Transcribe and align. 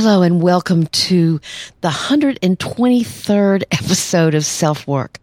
Hello 0.00 0.22
and 0.22 0.40
welcome 0.40 0.86
to 0.86 1.40
the 1.80 1.88
123rd 1.88 3.64
episode 3.72 4.36
of 4.36 4.44
Self 4.44 4.86
Work. 4.86 5.18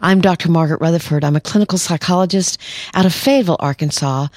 I'm 0.00 0.22
Dr. 0.22 0.50
Margaret 0.50 0.80
Rutherford. 0.80 1.22
I'm 1.22 1.36
a 1.36 1.40
clinical 1.42 1.76
psychologist 1.76 2.58
out 2.94 3.04
of 3.04 3.12
Fayetteville, 3.12 3.58
Arkansas. 3.60 4.28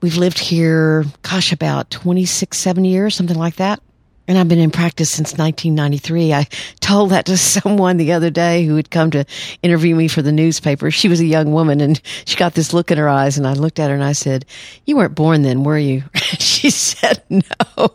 We've 0.00 0.16
lived 0.16 0.40
here, 0.40 1.04
gosh, 1.22 1.52
about 1.52 1.88
26, 1.92 2.58
7 2.58 2.84
years, 2.84 3.14
something 3.14 3.38
like 3.38 3.54
that. 3.56 3.80
And 4.26 4.36
I've 4.36 4.48
been 4.48 4.58
in 4.58 4.72
practice 4.72 5.12
since 5.12 5.38
1993. 5.38 6.32
I 6.32 6.48
told 6.80 7.10
that 7.10 7.26
to 7.26 7.36
someone 7.36 7.98
the 7.98 8.12
other 8.12 8.30
day 8.30 8.66
who 8.66 8.74
had 8.74 8.90
come 8.90 9.12
to 9.12 9.24
interview 9.62 9.94
me 9.94 10.08
for 10.08 10.20
the 10.20 10.32
newspaper. 10.32 10.90
She 10.90 11.08
was 11.08 11.20
a 11.20 11.26
young 11.26 11.52
woman 11.52 11.80
and 11.80 12.00
she 12.24 12.36
got 12.36 12.54
this 12.54 12.74
look 12.74 12.90
in 12.90 12.98
her 12.98 13.08
eyes. 13.08 13.38
And 13.38 13.46
I 13.46 13.52
looked 13.52 13.78
at 13.78 13.88
her 13.88 13.94
and 13.94 14.02
I 14.02 14.14
said, 14.14 14.46
You 14.84 14.96
weren't 14.96 15.14
born 15.14 15.42
then, 15.42 15.62
were 15.62 15.78
you? 15.78 16.02
she 16.14 16.70
said, 16.70 17.22
No. 17.30 17.44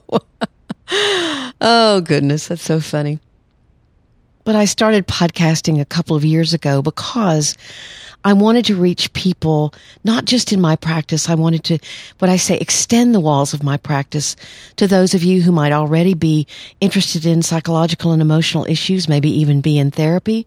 oh, 0.91 2.01
goodness. 2.05 2.47
That's 2.47 2.61
so 2.61 2.79
funny. 2.79 3.19
But 4.43 4.55
I 4.55 4.65
started 4.65 5.07
podcasting 5.07 5.79
a 5.79 5.85
couple 5.85 6.15
of 6.15 6.25
years 6.25 6.53
ago 6.53 6.81
because 6.81 7.55
I 8.23 8.33
wanted 8.33 8.65
to 8.65 8.75
reach 8.75 9.13
people, 9.13 9.73
not 10.03 10.25
just 10.25 10.51
in 10.51 10.61
my 10.61 10.75
practice. 10.75 11.29
I 11.29 11.35
wanted 11.35 11.63
to, 11.65 11.79
what 12.19 12.29
I 12.29 12.37
say, 12.37 12.57
extend 12.57 13.15
the 13.15 13.19
walls 13.19 13.53
of 13.53 13.63
my 13.63 13.77
practice 13.77 14.35
to 14.75 14.87
those 14.87 15.13
of 15.13 15.23
you 15.23 15.41
who 15.41 15.51
might 15.51 15.71
already 15.71 16.13
be 16.13 16.47
interested 16.79 17.25
in 17.25 17.41
psychological 17.41 18.11
and 18.11 18.21
emotional 18.21 18.65
issues, 18.65 19.07
maybe 19.07 19.29
even 19.39 19.61
be 19.61 19.79
in 19.79 19.91
therapy, 19.91 20.45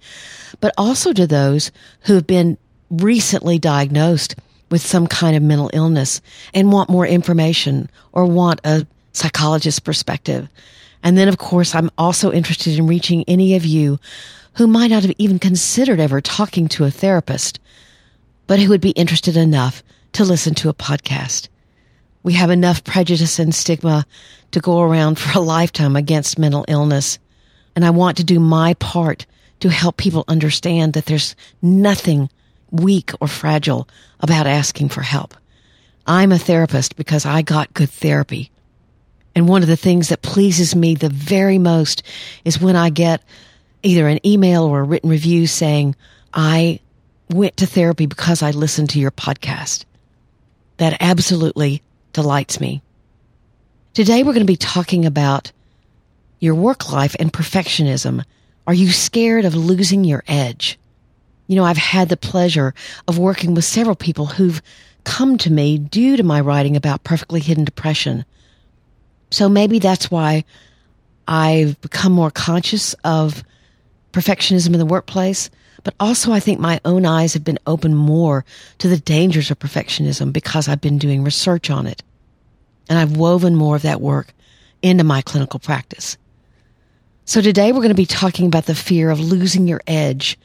but 0.60 0.72
also 0.76 1.12
to 1.12 1.26
those 1.26 1.72
who 2.02 2.14
have 2.14 2.26
been 2.26 2.58
recently 2.90 3.58
diagnosed 3.58 4.36
with 4.70 4.82
some 4.82 5.06
kind 5.06 5.36
of 5.36 5.42
mental 5.42 5.70
illness 5.72 6.20
and 6.52 6.72
want 6.72 6.90
more 6.90 7.06
information 7.06 7.90
or 8.12 8.24
want 8.24 8.60
a 8.64 8.86
psychologist's 9.14 9.80
perspective. 9.80 10.48
And 11.02 11.16
then, 11.16 11.28
of 11.28 11.38
course, 11.38 11.74
I'm 11.74 11.90
also 11.96 12.32
interested 12.32 12.78
in 12.78 12.86
reaching 12.86 13.24
any 13.26 13.56
of 13.56 13.64
you 13.64 13.98
who 14.56 14.66
might 14.66 14.90
not 14.90 15.02
have 15.02 15.14
even 15.18 15.38
considered 15.38 16.00
ever 16.00 16.20
talking 16.20 16.68
to 16.68 16.84
a 16.84 16.90
therapist, 16.90 17.58
but 18.46 18.58
who 18.58 18.68
would 18.68 18.80
be 18.80 18.90
interested 18.90 19.36
enough 19.36 19.82
to 20.12 20.24
listen 20.24 20.54
to 20.54 20.68
a 20.68 20.74
podcast. 20.74 21.48
We 22.22 22.34
have 22.34 22.50
enough 22.50 22.84
prejudice 22.84 23.38
and 23.38 23.54
stigma 23.54 24.06
to 24.52 24.60
go 24.60 24.80
around 24.80 25.18
for 25.18 25.38
a 25.38 25.42
lifetime 25.42 25.96
against 25.96 26.38
mental 26.38 26.64
illness. 26.68 27.18
And 27.76 27.84
I 27.84 27.90
want 27.90 28.16
to 28.18 28.24
do 28.24 28.38
my 28.40 28.74
part 28.74 29.26
to 29.60 29.68
help 29.68 29.96
people 29.96 30.24
understand 30.28 30.92
that 30.92 31.06
there's 31.06 31.34
nothing 31.62 32.28
weak 32.70 33.12
or 33.20 33.28
fragile 33.28 33.88
about 34.20 34.46
asking 34.46 34.88
for 34.88 35.02
help. 35.02 35.34
I'm 36.06 36.32
a 36.32 36.38
therapist 36.38 36.96
because 36.96 37.24
I 37.24 37.42
got 37.42 37.74
good 37.74 37.90
therapy. 37.90 38.50
And 39.34 39.48
one 39.48 39.62
of 39.62 39.68
the 39.68 39.76
things 39.76 40.08
that 40.08 40.22
pleases 40.22 40.76
me 40.76 40.94
the 40.94 41.08
very 41.08 41.58
most 41.58 42.02
is 42.44 42.60
when 42.60 42.76
I 42.76 42.90
get 42.90 43.22
either 43.82 44.08
an 44.08 44.24
email 44.26 44.64
or 44.64 44.80
a 44.80 44.84
written 44.84 45.10
review 45.10 45.46
saying, 45.46 45.96
I 46.32 46.80
went 47.30 47.56
to 47.58 47.66
therapy 47.66 48.06
because 48.06 48.42
I 48.42 48.52
listened 48.52 48.90
to 48.90 49.00
your 49.00 49.10
podcast. 49.10 49.84
That 50.76 50.96
absolutely 51.00 51.82
delights 52.12 52.60
me. 52.60 52.82
Today 53.92 54.22
we're 54.22 54.32
going 54.32 54.46
to 54.46 54.52
be 54.52 54.56
talking 54.56 55.04
about 55.04 55.52
your 56.40 56.54
work 56.54 56.90
life 56.90 57.14
and 57.18 57.32
perfectionism. 57.32 58.24
Are 58.66 58.74
you 58.74 58.90
scared 58.90 59.44
of 59.44 59.54
losing 59.54 60.04
your 60.04 60.24
edge? 60.26 60.78
You 61.46 61.56
know, 61.56 61.64
I've 61.64 61.76
had 61.76 62.08
the 62.08 62.16
pleasure 62.16 62.74
of 63.06 63.18
working 63.18 63.54
with 63.54 63.64
several 63.64 63.96
people 63.96 64.26
who've 64.26 64.62
come 65.04 65.36
to 65.38 65.52
me 65.52 65.78
due 65.78 66.16
to 66.16 66.22
my 66.22 66.40
writing 66.40 66.76
about 66.76 67.04
perfectly 67.04 67.40
hidden 67.40 67.64
depression 67.64 68.24
so 69.30 69.48
maybe 69.48 69.78
that's 69.78 70.10
why 70.10 70.44
I've 71.26 71.80
become 71.80 72.12
more 72.12 72.30
conscious 72.30 72.94
of 73.04 73.42
perfectionism 74.12 74.72
in 74.72 74.78
the 74.78 74.86
workplace. 74.86 75.50
But 75.82 75.94
also, 76.00 76.32
I 76.32 76.40
think 76.40 76.60
my 76.60 76.80
own 76.84 77.04
eyes 77.04 77.34
have 77.34 77.44
been 77.44 77.58
open 77.66 77.94
more 77.94 78.44
to 78.78 78.88
the 78.88 78.96
dangers 78.96 79.50
of 79.50 79.58
perfectionism 79.58 80.32
because 80.32 80.66
I've 80.66 80.80
been 80.80 80.98
doing 80.98 81.22
research 81.22 81.68
on 81.68 81.86
it. 81.86 82.02
And 82.88 82.98
I've 82.98 83.16
woven 83.16 83.54
more 83.54 83.76
of 83.76 83.82
that 83.82 84.00
work 84.00 84.32
into 84.82 85.04
my 85.04 85.20
clinical 85.20 85.60
practice. 85.60 86.16
So 87.26 87.40
today 87.40 87.72
we're 87.72 87.78
going 87.78 87.88
to 87.88 87.94
be 87.94 88.06
talking 88.06 88.46
about 88.46 88.66
the 88.66 88.74
fear 88.74 89.10
of 89.10 89.20
losing 89.20 89.66
your 89.66 89.80
edge, 89.86 90.38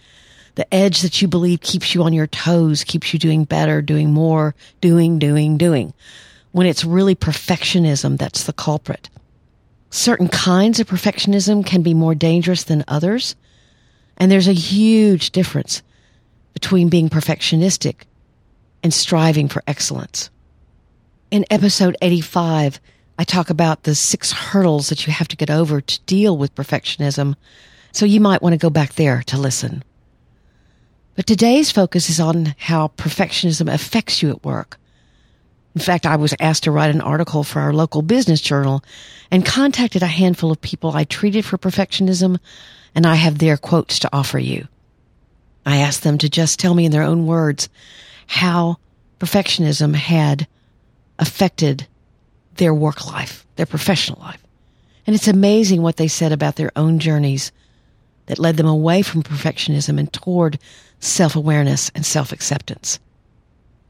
the 0.56 0.74
edge 0.74 1.02
that 1.02 1.22
you 1.22 1.28
believe 1.28 1.62
keeps 1.62 1.94
you 1.94 2.04
on 2.04 2.14
your 2.14 2.28
toes, 2.28 2.84
keeps 2.84 3.14
you 3.14 3.20
doing 3.20 3.44
better, 3.44 3.82
doing 3.82 4.12
more, 4.12 4.56
doing, 4.82 5.20
doing, 5.20 5.58
doing 5.58 5.94
when 6.52 6.68
it's 6.68 6.86
really 6.86 7.16
perfectionism 7.16 8.18
that's 8.18 8.44
the 8.44 8.54
culprit. 8.54 9.10
Certain 9.92 10.28
kinds 10.28 10.80
of 10.80 10.88
perfectionism 10.88 11.66
can 11.66 11.82
be 11.82 11.94
more 11.94 12.16
dangerous 12.16 12.64
than 12.64 12.84
others. 12.88 13.36
And 14.18 14.32
there's 14.32 14.48
a 14.48 14.54
huge 14.54 15.32
difference 15.32 15.82
between 16.54 16.90
being 16.90 17.10
perfectionistic 17.10 18.02
and 18.84 18.94
striving 18.94 19.48
for 19.48 19.64
excellence. 19.68 20.30
In 21.32 21.46
episode 21.50 21.96
85, 22.02 22.80
I 23.18 23.24
talk 23.24 23.50
about 23.50 23.84
the 23.84 23.96
six 23.96 24.32
hurdles 24.32 24.90
that 24.90 25.06
you 25.06 25.14
have 25.14 25.28
to 25.28 25.36
get 25.36 25.50
over 25.50 25.82
to 25.82 26.00
deal 26.02 26.38
with 26.38 26.56
perfectionism. 26.56 27.36
So 27.92 28.06
you 28.06 28.20
might 28.20 28.42
want 28.42 28.54
to 28.54 28.58
go 28.58 28.70
back 28.70 28.94
there 28.94 29.24
to 29.24 29.38
listen. 29.38 29.84
But 31.16 31.28
today's 31.28 31.72
focus 31.72 32.10
is 32.10 32.20
on 32.20 32.56
how 32.58 32.90
perfectionism 32.90 33.72
affects 33.72 34.22
you 34.22 34.30
at 34.30 34.44
work 34.44 34.79
in 35.76 35.82
fact, 35.82 36.06
I 36.06 36.16
was 36.16 36.34
asked 36.40 36.64
to 36.64 36.72
write 36.72 36.94
an 36.94 37.02
article 37.02 37.44
for 37.44 37.60
our 37.60 37.74
local 37.74 38.02
business 38.02 38.42
journal 38.42 38.84
and 39.30 39.46
contacted 39.46 40.02
a 40.02 40.08
handful 40.08 40.52
of 40.52 40.62
people 40.62 40.92
I 40.92 41.04
treated 41.04 41.46
for 41.46 41.58
perfectionism, 41.58 42.40
and 42.96 43.06
I 43.06 43.16
have 43.16 43.38
their 43.38 43.58
quotes 43.58 44.00
to 44.00 44.10
offer 44.12 44.40
you. 44.40 44.68
I 45.66 45.78
asked 45.78 46.04
them 46.04 46.18
to 46.20 46.30
just 46.30 46.60
tell 46.60 46.74
me 46.74 46.86
in 46.86 46.92
their 46.92 47.04
own 47.04 47.28
words 47.28 47.70
how 48.26 48.78
perfectionism 49.20 49.94
had 49.94 50.48
affected 51.20 51.88
their 52.56 52.74
work 52.74 53.06
life, 53.06 53.46
their 53.56 53.66
professional 53.66 54.20
life. 54.20 54.42
And 55.06 55.16
it's 55.16 55.28
amazing 55.28 55.82
what 55.82 55.98
they 55.98 56.08
said 56.08 56.32
about 56.32 56.56
their 56.56 56.72
own 56.76 57.00
journeys 57.00 57.52
that 58.26 58.40
led 58.40 58.58
them 58.58 58.68
away 58.68 59.02
from 59.02 59.24
perfectionism 59.24 60.00
and 60.00 60.12
toward 60.12 60.60
self 61.00 61.36
awareness 61.36 61.90
and 61.94 62.06
self 62.06 62.32
acceptance. 62.32 63.00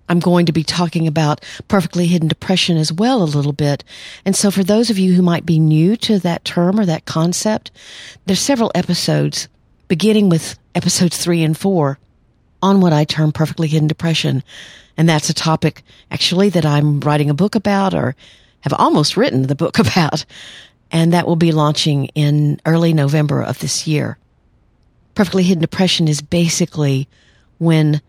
I'm 0.10 0.20
going 0.20 0.48
to 0.48 0.52
be 0.52 0.64
talking 0.64 1.08
about 1.08 1.46
perfectly 1.68 2.08
hidden 2.08 2.28
depression 2.28 2.78
as 2.78 2.92
well 2.92 3.22
a 3.22 3.26
little 3.26 3.54
bit. 3.54 3.84
And 4.26 4.36
so 4.36 4.50
for 4.50 4.64
those 4.64 4.90
of 4.90 4.98
you 4.98 5.14
who 5.14 5.22
might 5.22 5.46
be 5.46 5.60
new 5.60 5.96
to 5.98 6.18
that 6.20 6.44
term 6.44 6.80
or 6.80 6.86
that 6.86 7.06
concept, 7.06 7.72
there's 8.26 8.42
several 8.42 8.72
episodes 8.74 9.48
beginning 9.88 10.30
with 10.30 10.58
episodes 10.74 11.18
three 11.18 11.44
and 11.44 11.58
four 11.58 12.00
on 12.62 12.82
what 12.82 12.92
I 12.92 13.04
term 13.04 13.32
perfectly 13.32 13.68
hidden 13.68 13.88
depression. 13.88 14.44
And 14.98 15.08
that's 15.08 15.30
a 15.30 15.34
topic 15.34 15.84
actually 16.12 16.50
that 16.50 16.66
I'm 16.66 17.00
writing 17.02 17.30
a 17.30 17.36
book 17.36 17.56
about 17.56 17.94
or 17.94 18.16
have 18.62 18.74
almost 18.74 19.16
written 19.16 19.44
the 19.44 19.56
book 19.56 19.80
about. 19.80 20.26
And 20.92 21.14
that 21.14 21.28
will 21.28 21.36
be 21.36 21.52
launching 21.52 22.06
in 22.16 22.60
early 22.66 22.94
November 22.94 23.44
of 23.44 23.60
this 23.60 23.86
year. 23.86 24.18
Perfectly 25.14 25.44
hidden 25.44 25.62
depression 25.62 26.08
is 26.08 26.22
basically 26.22 27.08
when 27.60 28.02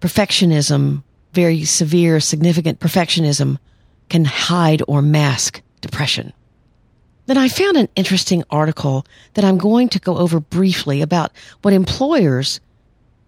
perfectionism 0.00 1.02
very 1.32 1.64
severe, 1.64 2.20
significant 2.20 2.80
perfectionism 2.80 3.58
can 4.08 4.24
hide 4.24 4.82
or 4.88 5.02
mask 5.02 5.62
depression. 5.80 6.32
Then 7.26 7.38
I 7.38 7.48
found 7.48 7.76
an 7.76 7.88
interesting 7.94 8.42
article 8.50 9.06
that 9.34 9.44
I'm 9.44 9.58
going 9.58 9.88
to 9.90 10.00
go 10.00 10.18
over 10.18 10.40
briefly 10.40 11.00
about 11.00 11.30
what 11.62 11.72
employers 11.72 12.60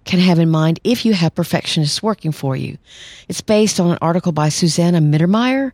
can 0.04 0.18
have 0.18 0.40
in 0.40 0.50
mind 0.50 0.80
if 0.82 1.04
you 1.04 1.14
have 1.14 1.34
perfectionists 1.34 2.02
working 2.02 2.32
for 2.32 2.56
you. 2.56 2.78
It's 3.28 3.40
based 3.40 3.78
on 3.78 3.92
an 3.92 3.98
article 4.02 4.32
by 4.32 4.48
Susanna 4.48 5.00
Mittermaier, 5.00 5.72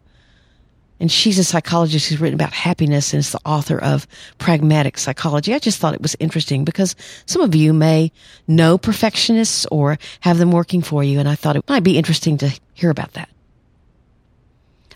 and 1.01 1.11
she's 1.11 1.39
a 1.39 1.45
psychologist 1.45 2.09
who's 2.09 2.21
written 2.21 2.35
about 2.35 2.53
happiness 2.53 3.13
and 3.13 3.21
is 3.21 3.33
the 3.33 3.41
author 3.45 3.79
of 3.79 4.07
Pragmatic 4.39 4.99
Psychology. 4.99 5.55
I 5.55 5.59
just 5.59 5.79
thought 5.79 5.95
it 5.95 6.03
was 6.03 6.17
interesting 6.19 6.65
because 6.65 6.97
some 7.27 7.43
of 7.43 7.55
you 7.55 7.73
may 7.73 8.13
know 8.47 8.79
perfectionists 8.79 9.67
or 9.67 9.99
have 10.21 10.39
them 10.39 10.53
working 10.53 10.83
for 10.83 11.05
you, 11.05 11.19
and 11.19 11.29
I 11.29 11.35
thought 11.35 11.57
it 11.57 11.69
might 11.69 11.85
be 11.85 11.99
interesting 11.99 12.39
to 12.39 12.53
hear 12.75 12.91
about 12.91 13.13
that. 13.13 13.29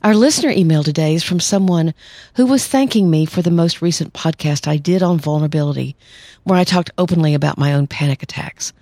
Our 0.02 0.16
listener 0.16 0.50
email 0.50 0.82
today 0.82 1.14
is 1.14 1.22
from 1.22 1.38
someone 1.38 1.94
who 2.34 2.46
was 2.46 2.66
thanking 2.66 3.08
me 3.08 3.24
for 3.24 3.40
the 3.40 3.52
most 3.52 3.80
recent 3.80 4.12
podcast 4.12 4.66
I 4.66 4.76
did 4.76 5.00
on 5.00 5.18
vulnerability, 5.18 5.94
where 6.42 6.58
I 6.58 6.64
talked 6.64 6.90
openly 6.98 7.34
about 7.34 7.56
my 7.56 7.72
own 7.72 7.86
panic 7.86 8.20
attacks. 8.20 8.72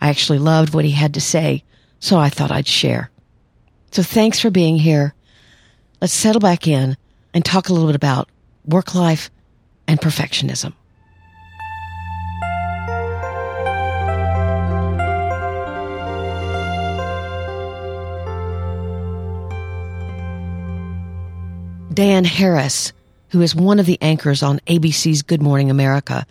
I 0.00 0.08
actually 0.08 0.38
loved 0.38 0.72
what 0.72 0.86
he 0.86 0.92
had 0.92 1.12
to 1.14 1.20
say, 1.20 1.62
so 2.00 2.18
I 2.18 2.30
thought 2.30 2.50
I'd 2.50 2.66
share. 2.66 3.10
So 3.90 4.02
thanks 4.02 4.40
for 4.40 4.50
being 4.50 4.78
here. 4.78 5.14
Let's 6.02 6.14
settle 6.14 6.40
back 6.40 6.66
in 6.66 6.96
and 7.32 7.44
talk 7.44 7.68
a 7.68 7.72
little 7.72 7.86
bit 7.86 7.94
about 7.94 8.28
work 8.66 8.92
life 8.92 9.30
and 9.86 10.00
perfectionism. 10.00 10.72
Dan 21.94 22.24
Harris, 22.24 22.92
who 23.28 23.40
is 23.40 23.54
one 23.54 23.78
of 23.78 23.86
the 23.86 23.98
anchors 24.02 24.42
on 24.42 24.58
ABC's 24.66 25.22
Good 25.22 25.40
Morning 25.40 25.70
America, 25.70 26.26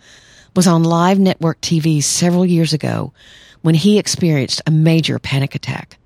was 0.54 0.66
on 0.66 0.84
live 0.84 1.18
network 1.18 1.58
TV 1.62 2.02
several 2.02 2.44
years 2.44 2.74
ago 2.74 3.14
when 3.62 3.74
he 3.74 3.98
experienced 3.98 4.60
a 4.66 4.70
major 4.70 5.18
panic 5.18 5.54
attack. 5.54 5.96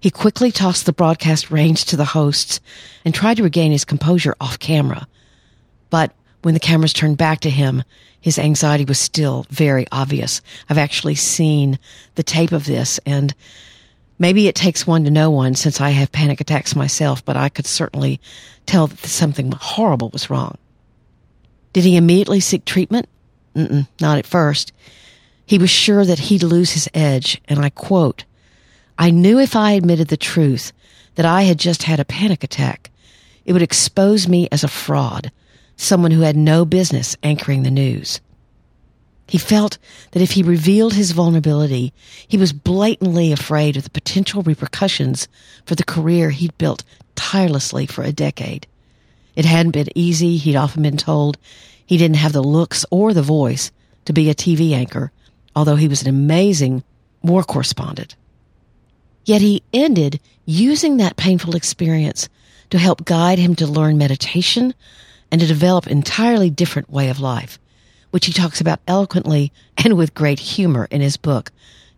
He 0.00 0.10
quickly 0.10 0.52
tossed 0.52 0.86
the 0.86 0.92
broadcast 0.92 1.50
reins 1.50 1.84
to 1.86 1.96
the 1.96 2.04
hosts 2.04 2.60
and 3.04 3.14
tried 3.14 3.38
to 3.38 3.42
regain 3.42 3.72
his 3.72 3.84
composure 3.84 4.36
off 4.40 4.58
camera. 4.58 5.08
But 5.90 6.12
when 6.42 6.54
the 6.54 6.60
cameras 6.60 6.92
turned 6.92 7.18
back 7.18 7.40
to 7.40 7.50
him, 7.50 7.82
his 8.20 8.38
anxiety 8.38 8.84
was 8.84 8.98
still 8.98 9.46
very 9.50 9.86
obvious. 9.90 10.40
I've 10.68 10.78
actually 10.78 11.14
seen 11.14 11.78
the 12.14 12.22
tape 12.22 12.52
of 12.52 12.66
this 12.66 12.98
and 13.04 13.34
Maybe 14.18 14.48
it 14.48 14.56
takes 14.56 14.86
one 14.86 15.04
to 15.04 15.10
know 15.10 15.30
one 15.30 15.54
since 15.54 15.80
I 15.80 15.90
have 15.90 16.10
panic 16.10 16.40
attacks 16.40 16.74
myself, 16.74 17.24
but 17.24 17.36
I 17.36 17.48
could 17.48 17.66
certainly 17.66 18.20
tell 18.66 18.88
that 18.88 18.98
something 19.06 19.52
horrible 19.52 20.10
was 20.10 20.28
wrong. 20.28 20.58
Did 21.72 21.84
he 21.84 21.96
immediately 21.96 22.40
seek 22.40 22.64
treatment? 22.64 23.08
Mm-mm, 23.54 23.86
not 24.00 24.18
at 24.18 24.26
first. 24.26 24.72
He 25.46 25.58
was 25.58 25.70
sure 25.70 26.04
that 26.04 26.18
he'd 26.18 26.42
lose 26.42 26.72
his 26.72 26.88
edge, 26.92 27.40
and 27.48 27.60
I 27.60 27.70
quote, 27.70 28.24
I 29.00 29.10
knew 29.10 29.38
if 29.38 29.54
I 29.54 29.72
admitted 29.72 30.08
the 30.08 30.16
truth 30.16 30.72
that 31.14 31.24
I 31.24 31.42
had 31.42 31.58
just 31.58 31.84
had 31.84 32.00
a 32.00 32.04
panic 32.04 32.42
attack, 32.42 32.90
it 33.44 33.52
would 33.52 33.62
expose 33.62 34.26
me 34.26 34.48
as 34.50 34.64
a 34.64 34.68
fraud, 34.68 35.30
someone 35.76 36.10
who 36.10 36.22
had 36.22 36.36
no 36.36 36.64
business 36.64 37.16
anchoring 37.22 37.62
the 37.62 37.70
news. 37.70 38.20
He 39.28 39.38
felt 39.38 39.78
that 40.10 40.22
if 40.22 40.32
he 40.32 40.42
revealed 40.42 40.94
his 40.94 41.12
vulnerability, 41.12 41.92
he 42.26 42.36
was 42.36 42.52
blatantly 42.52 43.30
afraid 43.30 43.76
of 43.76 43.84
the 43.84 43.90
potential 43.90 44.42
repercussions 44.42 45.28
for 45.64 45.76
the 45.76 45.84
career 45.84 46.30
he'd 46.30 46.58
built 46.58 46.82
tirelessly 47.14 47.86
for 47.86 48.02
a 48.02 48.12
decade. 48.12 48.66
It 49.36 49.44
hadn't 49.44 49.72
been 49.72 49.96
easy, 49.96 50.38
he'd 50.38 50.56
often 50.56 50.82
been 50.82 50.96
told. 50.96 51.38
He 51.86 51.98
didn't 51.98 52.16
have 52.16 52.32
the 52.32 52.42
looks 52.42 52.84
or 52.90 53.14
the 53.14 53.22
voice 53.22 53.70
to 54.06 54.12
be 54.12 54.28
a 54.28 54.34
TV 54.34 54.72
anchor, 54.72 55.12
although 55.54 55.76
he 55.76 55.86
was 55.86 56.02
an 56.02 56.08
amazing 56.08 56.82
war 57.22 57.44
correspondent. 57.44 58.16
Yet 59.28 59.42
he 59.42 59.62
ended 59.74 60.20
using 60.46 60.96
that 60.96 61.18
painful 61.18 61.54
experience 61.54 62.30
to 62.70 62.78
help 62.78 63.04
guide 63.04 63.38
him 63.38 63.54
to 63.56 63.66
learn 63.66 63.98
meditation 63.98 64.72
and 65.30 65.38
to 65.38 65.46
develop 65.46 65.84
an 65.84 65.92
entirely 65.92 66.48
different 66.48 66.88
way 66.88 67.10
of 67.10 67.20
life 67.20 67.58
which 68.10 68.24
he 68.24 68.32
talks 68.32 68.58
about 68.58 68.80
eloquently 68.88 69.52
and 69.76 69.98
with 69.98 70.14
great 70.14 70.38
humor 70.38 70.88
in 70.90 71.02
his 71.02 71.18
book, 71.18 71.52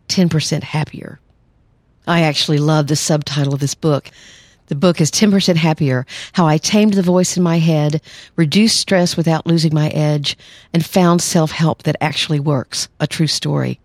10% 0.08 0.64
Happier. 0.64 1.20
I 2.04 2.22
actually 2.22 2.58
love 2.58 2.88
the 2.88 2.96
subtitle 2.96 3.54
of 3.54 3.60
this 3.60 3.76
book. 3.76 4.10
The 4.66 4.74
book 4.74 5.00
is 5.00 5.12
10% 5.12 5.54
Happier 5.54 6.06
How 6.32 6.48
I 6.48 6.58
Tamed 6.58 6.94
the 6.94 7.02
Voice 7.02 7.36
in 7.36 7.44
My 7.44 7.60
Head, 7.60 8.02
Reduced 8.34 8.80
Stress 8.80 9.16
Without 9.16 9.46
Losing 9.46 9.72
My 9.72 9.90
Edge, 9.90 10.36
and 10.74 10.84
Found 10.84 11.22
Self 11.22 11.52
Help 11.52 11.84
That 11.84 11.94
Actually 12.00 12.40
Works. 12.40 12.88
A 12.98 13.06
true 13.06 13.28
story. 13.28 13.78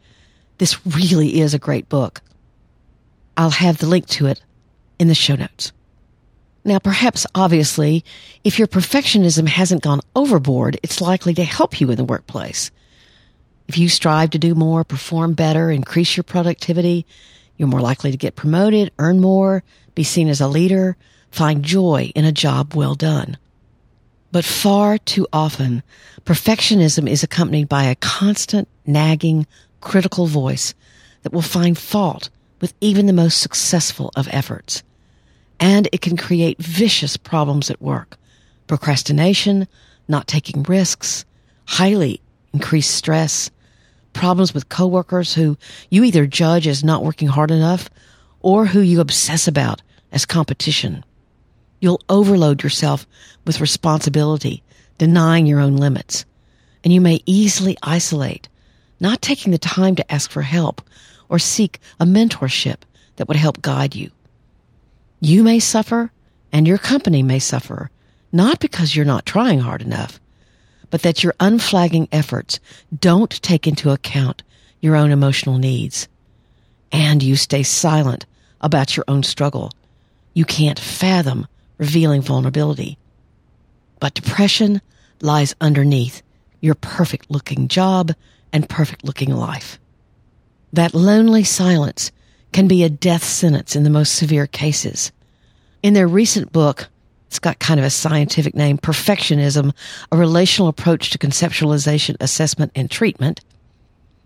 This 0.58 0.84
really 0.84 1.42
is 1.42 1.54
a 1.54 1.60
great 1.60 1.90
book. 1.90 2.22
I'll 3.38 3.50
have 3.50 3.78
the 3.78 3.88
link 3.88 4.08
to 4.08 4.28
it 4.28 4.42
in 5.00 5.08
the 5.08 5.16
show 5.16 5.36
notes. 5.36 5.72
Now, 6.64 6.80
perhaps 6.80 7.28
obviously, 7.36 8.04
if 8.44 8.58
your 8.58 8.68
perfectionism 8.68 9.48
hasn't 9.48 9.84
gone 9.84 10.02
overboard, 10.16 10.80
it's 10.82 11.00
likely 11.00 11.34
to 11.36 11.44
help 11.44 11.80
you 11.80 11.92
in 11.92 11.98
the 11.98 12.04
workplace. 12.04 12.72
If 13.68 13.78
you 13.78 13.88
strive 13.88 14.32
to 14.32 14.40
do 14.40 14.56
more, 14.56 14.84
perform 14.84 15.34
better, 15.34 15.70
increase 15.70 16.18
your 16.18 16.24
productivity, 16.24 17.06
you're 17.58 17.68
more 17.68 17.82
likely 17.82 18.12
to 18.12 18.18
get 18.18 18.36
promoted, 18.36 18.92
earn 18.98 19.20
more, 19.20 19.64
be 19.94 20.04
seen 20.04 20.28
as 20.28 20.42
a 20.42 20.48
leader, 20.48 20.98
find 21.32 21.64
joy 21.64 22.12
in 22.16 22.26
a 22.26 22.32
job 22.32 22.74
well 22.74 22.96
done. 22.96 23.38
But 24.32 24.44
far 24.44 24.98
too 24.98 25.28
often, 25.32 25.84
perfectionism 26.26 27.10
is 27.10 27.24
accompanied 27.24 27.70
by 27.70 27.86
a 27.86 27.96
constant, 27.96 28.68
nagging, 28.86 29.48
critical 29.82 30.26
voice 30.28 30.74
that 31.22 31.32
will 31.32 31.42
find 31.42 31.78
fault 31.78 32.30
with 32.62 32.74
even 32.82 33.06
the 33.06 33.14
most 33.14 33.42
successful 33.42 34.12
of 34.16 34.28
efforts 34.32 34.84
and 35.60 35.88
it 35.92 36.02
can 36.02 36.18
create 36.18 36.58
vicious 36.60 37.18
problems 37.18 37.70
at 37.70 37.82
work. 37.82 38.18
Procrastination, 38.68 39.68
not 40.08 40.28
taking 40.28 40.64
risks, 40.64 41.26
highly 41.66 42.22
increased 42.54 42.96
stress, 42.96 43.50
problems 44.14 44.54
with 44.54 44.70
coworkers 44.70 45.34
who 45.34 45.58
you 45.90 46.04
either 46.04 46.26
judge 46.26 46.68
as 46.68 46.84
not 46.84 47.04
working 47.04 47.28
hard 47.28 47.52
enough 47.52 47.90
or 48.42 48.66
who 48.66 48.80
you 48.80 49.00
obsess 49.00 49.48
about 49.48 49.82
as 50.12 50.26
competition. 50.26 51.04
You'll 51.80 52.02
overload 52.10 52.64
yourself 52.64 53.06
with 53.46 53.62
responsibility, 53.62 54.64
denying 54.98 55.46
your 55.46 55.60
own 55.60 55.76
limits, 55.78 56.26
and 56.84 56.94
you 56.94 57.02
may 57.02 57.20
easily 57.26 57.78
isolate, 57.84 58.48
not 59.00 59.22
taking 59.22 59.52
the 59.52 59.58
time 59.58 59.96
to 59.96 60.12
ask 60.12 60.32
for 60.32 60.42
help 60.42 60.82
or 61.30 61.40
seek 61.40 61.80
a 62.00 62.06
mentorship 62.06 62.78
that 63.16 63.28
would 63.28 63.38
help 63.38 63.62
guide 63.62 63.96
you. 63.96 64.12
You 65.20 65.44
may 65.44 65.60
suffer 65.60 66.12
and 66.52 66.68
your 66.68 66.78
company 66.78 67.24
may 67.24 67.40
suffer, 67.40 67.90
not 68.32 68.60
because 68.60 68.96
you're 68.96 69.06
not 69.06 69.26
trying 69.26 69.60
hard 69.60 69.82
enough, 69.82 70.20
but 70.90 71.02
that 71.02 71.24
your 71.24 71.34
unflagging 71.40 72.08
efforts 72.12 72.60
don't 72.98 73.42
take 73.42 73.68
into 73.68 73.92
account 73.92 74.44
your 74.80 74.96
own 74.96 75.12
emotional 75.12 75.58
needs. 75.58 76.08
And 76.92 77.24
you 77.24 77.36
stay 77.36 77.64
silent 77.64 78.26
about 78.62 78.96
your 78.96 79.04
own 79.08 79.24
struggle. 79.24 79.72
You 80.34 80.46
can't 80.46 80.80
fathom 80.80 81.48
revealing 81.78 82.22
vulnerability. 82.22 82.98
But 84.00 84.14
depression 84.14 84.82
lies 85.22 85.56
underneath 85.60 86.22
your 86.62 86.76
perfect 86.76 87.30
looking 87.30 87.68
job 87.68 88.14
and 88.54 88.70
perfect 88.70 89.04
looking 89.04 89.32
life. 89.36 89.80
That 90.76 90.94
lonely 90.94 91.46
silence 91.46 92.12
can 92.52 92.68
be 92.68 92.84
a 92.84 92.90
death 92.90 93.24
sentence 93.24 93.78
in 93.78 93.86
the 93.86 93.90
most 93.90 94.14
severe 94.14 94.46
cases. 94.46 95.14
In 95.82 95.94
their 95.94 96.06
recent 96.06 96.52
book, 96.52 96.90
it's 97.28 97.40
got 97.40 97.60
kind 97.60 97.80
of 97.80 97.86
a 97.86 97.90
scientific 97.90 98.56
name, 98.56 98.78
Perfectionism, 98.78 99.74
a 100.12 100.18
relational 100.18 100.68
approach 100.68 101.12
to 101.12 101.18
conceptualization, 101.18 102.18
assessment, 102.20 102.74
and 102.76 102.92
treatment. 102.92 103.40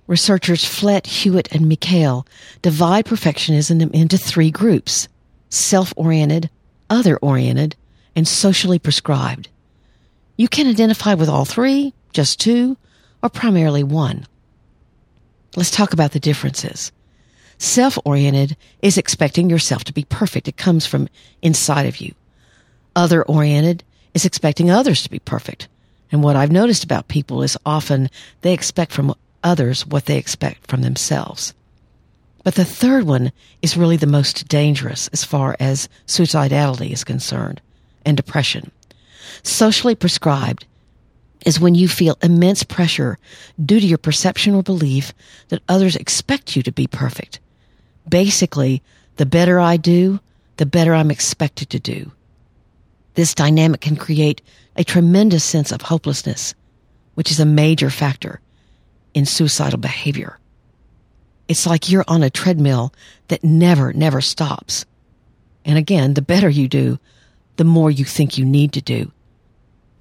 Researchers 0.07 0.65
Flett, 0.65 1.05
Hewitt, 1.05 1.51
and 1.51 1.69
Mikail 1.69 2.25
divide 2.63 3.05
perfectionism 3.05 3.93
into 3.93 4.17
three 4.17 4.49
groups 4.49 5.07
self-oriented, 5.51 6.49
other-oriented, 6.89 7.75
and 8.15 8.27
socially 8.27 8.79
prescribed. 8.79 9.49
You 10.35 10.47
can 10.47 10.65
identify 10.65 11.13
with 11.13 11.29
all 11.29 11.45
three, 11.45 11.93
just 12.11 12.39
two, 12.39 12.75
or 13.21 13.29
primarily 13.29 13.83
one. 13.83 14.25
Let's 15.55 15.71
talk 15.71 15.93
about 15.93 16.11
the 16.11 16.19
differences. 16.19 16.91
Self 17.57 17.97
oriented 18.05 18.55
is 18.81 18.97
expecting 18.97 19.49
yourself 19.49 19.83
to 19.85 19.93
be 19.93 20.05
perfect. 20.05 20.47
It 20.47 20.57
comes 20.57 20.85
from 20.85 21.09
inside 21.41 21.85
of 21.85 21.97
you. 21.97 22.13
Other 22.95 23.23
oriented 23.23 23.83
is 24.13 24.25
expecting 24.25 24.69
others 24.69 25.03
to 25.03 25.09
be 25.09 25.19
perfect. 25.19 25.67
And 26.11 26.23
what 26.23 26.35
I've 26.35 26.51
noticed 26.51 26.83
about 26.83 27.07
people 27.07 27.43
is 27.43 27.57
often 27.65 28.09
they 28.41 28.53
expect 28.53 28.91
from 28.91 29.13
others 29.43 29.85
what 29.85 30.05
they 30.05 30.17
expect 30.17 30.67
from 30.67 30.81
themselves. 30.81 31.53
But 32.43 32.55
the 32.55 32.65
third 32.65 33.03
one 33.03 33.31
is 33.61 33.77
really 33.77 33.97
the 33.97 34.07
most 34.07 34.47
dangerous 34.47 35.07
as 35.09 35.23
far 35.23 35.55
as 35.59 35.89
suicidality 36.07 36.91
is 36.91 37.03
concerned 37.03 37.61
and 38.05 38.15
depression. 38.15 38.71
Socially 39.43 39.95
prescribed 39.95 40.65
is 41.45 41.59
when 41.59 41.75
you 41.75 41.87
feel 41.87 42.17
immense 42.21 42.63
pressure 42.63 43.17
due 43.63 43.79
to 43.79 43.85
your 43.85 43.97
perception 43.97 44.55
or 44.55 44.63
belief 44.63 45.13
that 45.47 45.61
others 45.69 45.95
expect 45.95 46.55
you 46.55 46.63
to 46.63 46.71
be 46.71 46.87
perfect 46.87 47.39
basically, 48.09 48.81
the 49.15 49.25
better 49.25 49.59
I 49.59 49.77
do, 49.77 50.19
the 50.57 50.65
better 50.65 50.93
I'm 50.93 51.11
expected 51.11 51.69
to 51.69 51.79
do. 51.79 52.11
This 53.13 53.33
dynamic 53.33 53.81
can 53.81 53.95
create 53.95 54.41
a 54.75 54.83
tremendous 54.83 55.43
sense 55.43 55.71
of 55.71 55.81
hopelessness, 55.81 56.55
which 57.15 57.31
is 57.31 57.39
a 57.39 57.45
major 57.45 57.89
factor 57.89 58.39
in 59.13 59.25
suicidal 59.25 59.79
behavior. 59.79 60.39
It's 61.47 61.65
like 61.65 61.89
you're 61.89 62.05
on 62.07 62.23
a 62.23 62.29
treadmill 62.29 62.93
that 63.27 63.43
never, 63.43 63.91
never 63.93 64.21
stops. 64.21 64.85
And 65.65 65.77
again, 65.77 66.13
the 66.13 66.21
better 66.21 66.49
you 66.49 66.67
do, 66.67 66.99
the 67.57 67.63
more 67.63 67.91
you 67.91 68.05
think 68.05 68.37
you 68.37 68.45
need 68.45 68.73
to 68.73 68.81
do. 68.81 69.11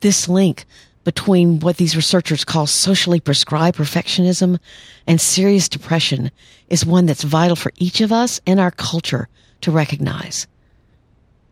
This 0.00 0.28
link 0.28 0.64
between 1.09 1.59
what 1.61 1.79
these 1.79 1.97
researchers 1.97 2.45
call 2.45 2.67
socially 2.67 3.19
prescribed 3.19 3.79
perfectionism 3.79 4.59
and 5.07 5.19
serious 5.19 5.67
depression 5.67 6.31
is 6.69 6.85
one 6.85 7.07
that's 7.07 7.23
vital 7.23 7.57
for 7.57 7.73
each 7.77 8.03
of 8.03 8.12
us 8.12 8.43
and 8.47 8.61
our 8.61 8.71
culture 8.71 9.27
to 9.62 9.71
recognize. 9.71 10.47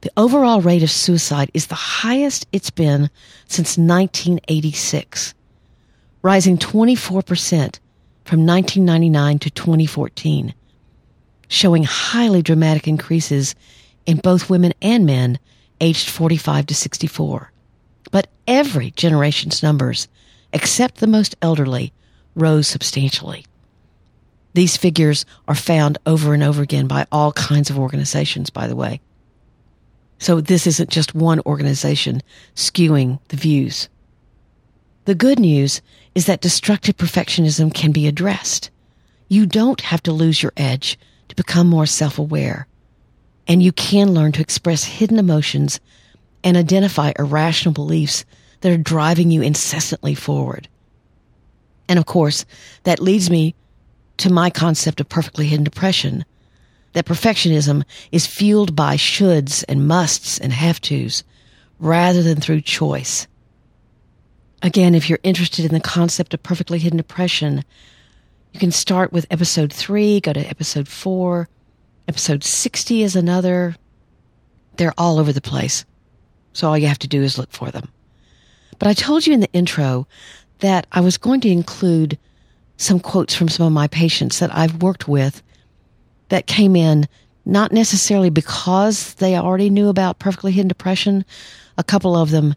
The 0.03 0.13
overall 0.15 0.61
rate 0.61 0.83
of 0.83 0.91
suicide 0.91 1.51
is 1.55 1.69
the 1.69 1.75
highest 1.75 2.47
it's 2.53 2.69
been 2.69 3.09
since 3.49 3.79
1986, 3.79 5.33
rising 6.21 6.59
24% 6.59 7.81
from 8.27 8.45
1999 8.45 9.39
to 9.39 9.51
2014, 9.51 10.53
showing 11.49 11.85
highly 11.85 12.43
dramatic 12.43 12.87
increases 12.87 13.55
in 14.05 14.19
both 14.19 14.51
women 14.51 14.75
and 14.83 15.07
men 15.07 15.39
aged 15.81 16.11
45 16.11 16.67
to 16.67 16.75
64. 16.75 17.53
But 18.11 18.29
every 18.47 18.91
generation's 18.93 19.63
numbers, 19.63 20.09
except 20.53 20.97
the 20.97 21.07
most 21.07 21.37
elderly, 21.43 21.93
rose 22.35 22.69
substantially. 22.69 23.45
These 24.55 24.77
figures 24.77 25.27
are 25.49 25.55
found 25.55 25.99
over 26.07 26.33
and 26.33 26.43
over 26.43 26.63
again 26.63 26.87
by 26.87 27.07
all 27.13 27.33
kinds 27.33 27.69
of 27.69 27.79
organizations, 27.79 28.49
by 28.49 28.67
the 28.67 28.77
way. 28.77 29.01
So 30.19 30.41
this 30.41 30.67
isn't 30.67 30.91
just 30.91 31.15
one 31.15 31.41
organization 31.45 32.23
skewing 32.55 33.19
the 33.29 33.37
views. 33.37 33.89
The 35.05 35.15
good 35.15 35.39
news 35.39 35.83
is 36.15 36.27
that 36.27 36.41
destructive 36.41 36.97
perfectionism 36.97 37.73
can 37.73 37.93
be 37.93 38.07
addressed. 38.07 38.71
You 39.29 39.45
don't 39.47 39.81
have 39.83 40.03
to 40.05 40.13
lose 40.13 40.43
your 40.43 40.53
edge 40.57 40.99
to 41.29 41.37
become 41.37 41.69
more 41.69 41.87
self-aware. 41.87 42.67
And 43.47 43.63
you 43.63 43.73
can 43.73 44.15
learn 44.15 44.33
to 44.33 44.41
express 44.41 44.85
hidden 44.85 45.19
emotions 45.19 45.81
and 46.47 46.57
identify 46.57 47.13
irrational 47.19 47.73
beliefs 47.73 48.25
that 48.61 48.71
are 48.71 48.77
driving 48.77 49.33
you 49.33 49.43
incessantly 49.43 50.15
forward. 50.15 50.69
And 51.89 51.99
of 51.99 52.07
course, 52.07 52.45
that 52.85 53.01
leads 53.01 53.29
me 53.29 53.57
to 54.19 54.33
my 54.33 54.49
concept 54.49 55.01
of 55.01 55.09
perfectly 55.09 55.49
hidden 55.49 55.65
depression, 55.65 56.25
that 56.93 57.05
perfectionism 57.05 57.83
is 58.13 58.29
fueled 58.29 58.77
by 58.77 58.95
shoulds 58.95 59.65
and 59.69 59.89
musts 59.89 60.39
and 60.39 60.53
have 60.53 60.81
tos 60.81 61.25
rather 61.81 62.23
than 62.23 62.41
through 62.41 62.61
choice. 62.61 63.27
Again, 64.63 64.95
if 64.95 65.11
you're 65.11 65.19
interested 65.25 65.65
in 65.65 65.75
the 65.75 65.81
concept 65.81 66.33
of 66.33 66.45
perfectly 66.45 66.79
hidden 66.79 66.97
depression, 66.97 67.65
you 68.53 68.61
can 68.61 68.71
start 68.71 69.13
with 69.13 69.27
episode 69.33 69.73
three, 69.73 70.21
go 70.21 70.33
to 70.33 70.49
episode 70.49 70.87
four, 70.87 71.49
episode 72.07 72.45
60 72.45 73.03
is 73.03 73.17
another. 73.17 73.75
They're 74.77 74.95
all 74.97 75.19
over 75.19 75.33
the 75.33 75.41
place. 75.41 75.85
So 76.57 76.67
all 76.69 76.79
you 76.79 76.87
have 76.87 76.99
to 77.01 77.09
do 77.09 77.23
is 77.23 77.37
look 77.37 77.53
for 77.53 77.71
them. 77.71 77.93
But 78.79 78.89
I 78.89 78.95
told 78.95 79.27
you 79.27 79.35
in 79.35 79.41
the 79.41 79.53
intro 79.53 80.09
that 80.61 80.87
I 80.91 81.01
was 81.01 81.19
going 81.19 81.43
to 81.43 81.51
include 81.51 82.19
some 82.79 82.99
quotes 82.99 83.35
from 83.35 83.49
some 83.49 83.67
of 83.67 83.75
my 83.75 83.89
patients 83.89 84.39
that 84.39 84.57
I've 84.57 84.83
worked 84.83 85.07
with 85.07 85.43
that 86.31 86.47
came 86.47 86.75
in 86.75 87.09
not 87.45 87.73
necessarily 87.73 88.31
because 88.31 89.13
they 89.15 89.37
already 89.37 89.69
knew 89.69 89.91
about 89.91 90.19
perfectly 90.19 90.51
hidden 90.51 90.69
depression. 90.69 91.27
A 91.77 91.85
couple 91.85 92.17
of 92.17 92.31
them 92.31 92.55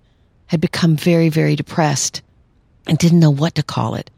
had 0.48 0.62
become 0.62 0.96
very, 0.96 1.27
very 1.27 1.58
depressed 1.58 2.22
and 2.88 2.98
didn't 2.98 3.20
know 3.20 3.29
what 3.29 3.56
to 3.56 3.63
call 3.63 3.96
it. 3.96 4.10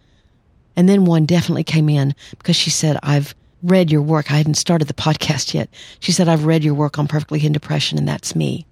And 0.75 0.87
then 0.87 1.05
one 1.05 1.25
definitely 1.25 1.63
came 1.63 1.89
in 1.89 2.13
because 2.37 2.55
she 2.55 2.69
said, 2.69 2.99
I've 3.01 3.33
read 3.63 3.91
your 3.91 4.03
work. 4.03 4.31
I 4.31 4.37
hadn't 4.37 4.53
started 4.55 4.87
the 4.87 4.93
podcast 4.93 5.55
yet. 5.55 5.69
She 5.99 6.11
said, 6.11 6.29
I've 6.29 6.45
read 6.45 6.63
your 6.63 6.75
work 6.75 6.99
on 6.99 7.07
perfectly 7.07 7.39
hidden 7.39 7.53
depression 7.53 7.97
and 7.97 8.07
that's 8.07 8.35
me. 8.35 8.67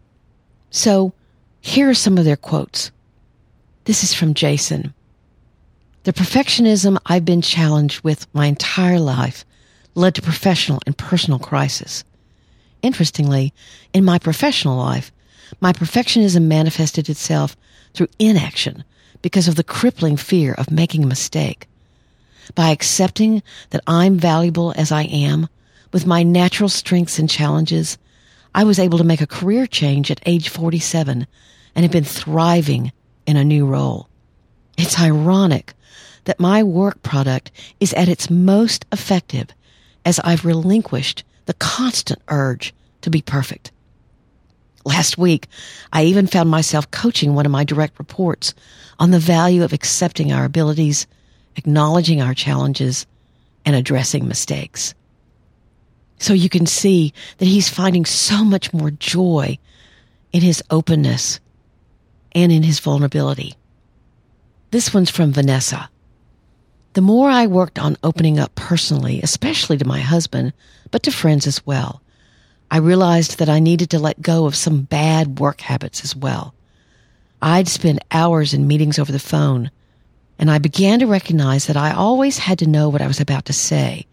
So 0.72 1.14
here 1.62 1.90
are 1.90 1.96
some 1.96 2.18
of 2.18 2.26
their 2.26 2.38
quotes. 2.38 2.92
This 3.86 4.04
is 4.04 4.14
from 4.14 4.34
Jason. 4.34 4.94
The 6.04 6.14
perfectionism 6.14 6.98
I've 7.06 7.26
been 7.26 7.42
challenged 7.42 8.04
with 8.04 8.28
my 8.34 8.46
entire 8.46 9.00
life 9.00 9.46
led 9.96 10.16
to 10.16 10.22
professional 10.22 10.80
and 10.86 10.98
personal 10.98 11.40
crisis. 11.40 12.04
Interestingly, 12.82 13.54
in 13.94 14.06
my 14.06 14.20
professional 14.20 14.78
life, 14.78 15.12
my 15.60 15.74
perfectionism 15.74 16.44
manifested 16.44 17.10
itself 17.10 17.58
through 17.94 18.08
inaction 18.20 18.84
because 19.22 19.48
of 19.48 19.56
the 19.56 19.64
crippling 19.64 20.16
fear 20.16 20.54
of 20.54 20.72
making 20.72 21.04
a 21.04 21.08
mistake. 21.08 21.68
By 22.56 22.70
accepting 22.70 23.44
that 23.72 23.84
I'm 23.86 24.18
valuable 24.18 24.74
as 24.78 24.92
I 24.92 25.04
am, 25.04 25.50
with 25.92 26.06
my 26.06 26.24
natural 26.24 26.70
strengths 26.70 27.20
and 27.20 27.30
challenges, 27.30 27.98
I 28.54 28.64
was 28.64 28.80
able 28.80 28.98
to 28.98 29.04
make 29.04 29.22
a 29.22 29.28
career 29.28 29.68
change 29.68 30.10
at 30.12 30.22
age 30.26 30.50
47 30.50 31.28
and 31.76 31.84
have 31.84 31.92
been 31.92 32.04
thriving 32.04 32.92
in 33.26 33.38
a 33.38 33.44
new 33.44 33.66
role. 33.66 34.10
It's 34.78 35.00
ironic 35.00 35.74
that 36.26 36.40
my 36.40 36.64
work 36.64 37.02
product 37.04 37.52
is 37.80 37.94
at 37.94 38.10
its 38.10 38.30
most 38.30 38.86
effective 38.92 39.48
as 40.06 40.20
I've 40.20 40.46
relinquished 40.46 41.24
the 41.46 41.54
constant 41.56 42.22
urge 42.28 42.74
to 43.02 43.10
be 43.10 43.22
perfect. 43.22 43.72
Last 44.86 45.18
week, 45.18 45.48
I 45.92 46.06
even 46.06 46.28
found 46.28 46.50
myself 46.50 46.90
coaching 46.92 47.36
one 47.36 47.46
of 47.46 47.52
my 47.52 47.64
direct 47.64 48.00
reports 48.00 48.54
on 48.98 49.12
the 49.12 49.20
value 49.20 49.64
of 49.64 49.74
accepting 49.74 50.32
our 50.32 50.46
abilities, 50.46 51.06
acknowledging 51.56 52.22
our 52.22 52.34
challenges, 52.34 53.06
and 53.66 53.76
addressing 53.76 54.28
mistakes. 54.28 54.94
So 56.20 56.34
you 56.34 56.50
can 56.50 56.66
see 56.66 57.14
that 57.38 57.48
he's 57.48 57.70
finding 57.70 58.06
so 58.06 58.44
much 58.44 58.74
more 58.74 58.92
joy 58.92 59.58
in 60.32 60.42
his 60.42 60.62
openness 60.70 61.40
and 62.34 62.52
in 62.52 62.64
his 62.64 62.80
vulnerability. 62.80 63.56
This 64.72 64.94
one's 64.94 65.10
from 65.10 65.34
Vanessa. 65.34 65.90
The 66.94 67.02
more 67.02 67.30
I 67.30 67.48
worked 67.48 67.80
on 67.80 67.98
opening 68.04 68.38
up 68.38 68.54
personally, 68.56 69.22
especially 69.22 69.78
to 69.78 69.88
my 69.88 70.02
husband, 70.02 70.54
but 70.92 71.04
to 71.04 71.12
friends 71.12 71.48
as 71.48 71.66
well, 71.66 72.02
I 72.70 72.78
realized 72.78 73.40
that 73.40 73.50
I 73.50 73.60
needed 73.60 73.90
to 73.92 74.00
let 74.00 74.22
go 74.22 74.46
of 74.46 74.56
some 74.56 74.82
bad 74.82 75.40
work 75.40 75.62
habits 75.62 76.04
as 76.04 76.16
well. 76.16 76.54
I'd 77.42 77.68
spend 77.68 78.04
hours 78.12 78.54
in 78.54 78.68
meetings 78.68 79.00
over 79.00 79.12
the 79.12 79.20
phone, 79.20 79.72
and 80.38 80.52
I 80.52 80.58
began 80.58 81.00
to 81.00 81.08
recognize 81.08 81.68
that 81.68 81.78
I 81.78 81.94
always 81.94 82.38
had 82.38 82.60
to 82.60 82.68
know 82.68 82.90
what 82.90 83.02
I 83.02 83.08
was 83.08 83.20
about 83.20 83.46
to 83.46 83.54
say 83.54 84.06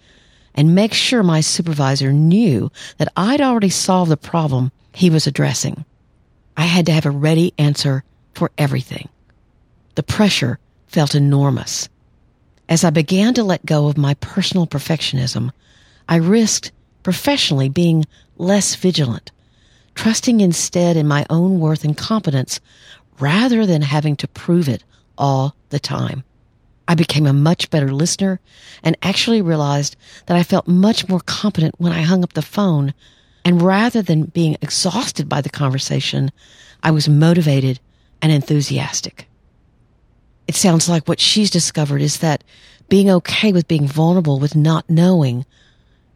and 0.56 0.74
make 0.74 0.94
sure 0.94 1.22
my 1.22 1.40
supervisor 1.40 2.12
knew 2.12 2.70
that 2.96 3.12
I'd 3.16 3.40
already 3.40 3.68
solved 3.68 4.10
the 4.10 4.16
problem 4.16 4.72
he 4.92 5.10
was 5.10 5.26
addressing. 5.26 5.84
I 6.56 6.62
had 6.62 6.86
to 6.86 6.92
have 6.92 7.06
a 7.06 7.10
ready 7.10 7.52
answer 7.58 8.02
for 8.34 8.50
everything. 8.56 9.08
The 9.94 10.02
pressure 10.02 10.58
felt 10.86 11.14
enormous. 11.14 11.88
As 12.68 12.82
I 12.82 12.90
began 12.90 13.34
to 13.34 13.44
let 13.44 13.66
go 13.66 13.88
of 13.88 13.98
my 13.98 14.14
personal 14.14 14.66
perfectionism, 14.66 15.52
I 16.08 16.16
risked 16.16 16.72
professionally 17.02 17.68
being 17.68 18.04
less 18.38 18.74
vigilant, 18.74 19.30
trusting 19.94 20.40
instead 20.40 20.96
in 20.96 21.06
my 21.06 21.26
own 21.30 21.60
worth 21.60 21.84
and 21.84 21.96
competence 21.96 22.60
rather 23.20 23.66
than 23.66 23.82
having 23.82 24.16
to 24.16 24.28
prove 24.28 24.68
it 24.68 24.82
all 25.16 25.54
the 25.68 25.78
time. 25.78 26.24
I 26.88 26.94
became 26.94 27.26
a 27.26 27.32
much 27.32 27.70
better 27.70 27.92
listener 27.92 28.40
and 28.82 28.96
actually 29.02 29.42
realized 29.42 29.96
that 30.26 30.36
I 30.36 30.42
felt 30.42 30.68
much 30.68 31.08
more 31.08 31.20
competent 31.20 31.74
when 31.78 31.92
I 31.92 32.02
hung 32.02 32.22
up 32.22 32.34
the 32.34 32.42
phone. 32.42 32.94
And 33.44 33.62
rather 33.62 34.02
than 34.02 34.24
being 34.24 34.56
exhausted 34.62 35.28
by 35.28 35.40
the 35.40 35.50
conversation, 35.50 36.30
I 36.82 36.90
was 36.90 37.08
motivated 37.08 37.80
and 38.22 38.32
enthusiastic 38.32 39.28
it 40.46 40.54
sounds 40.54 40.88
like 40.88 41.08
what 41.08 41.20
she's 41.20 41.50
discovered 41.50 42.00
is 42.00 42.18
that 42.18 42.44
being 42.88 43.10
okay 43.10 43.52
with 43.52 43.68
being 43.68 43.86
vulnerable 43.86 44.38
with 44.38 44.54
not 44.54 44.88
knowing 44.88 45.44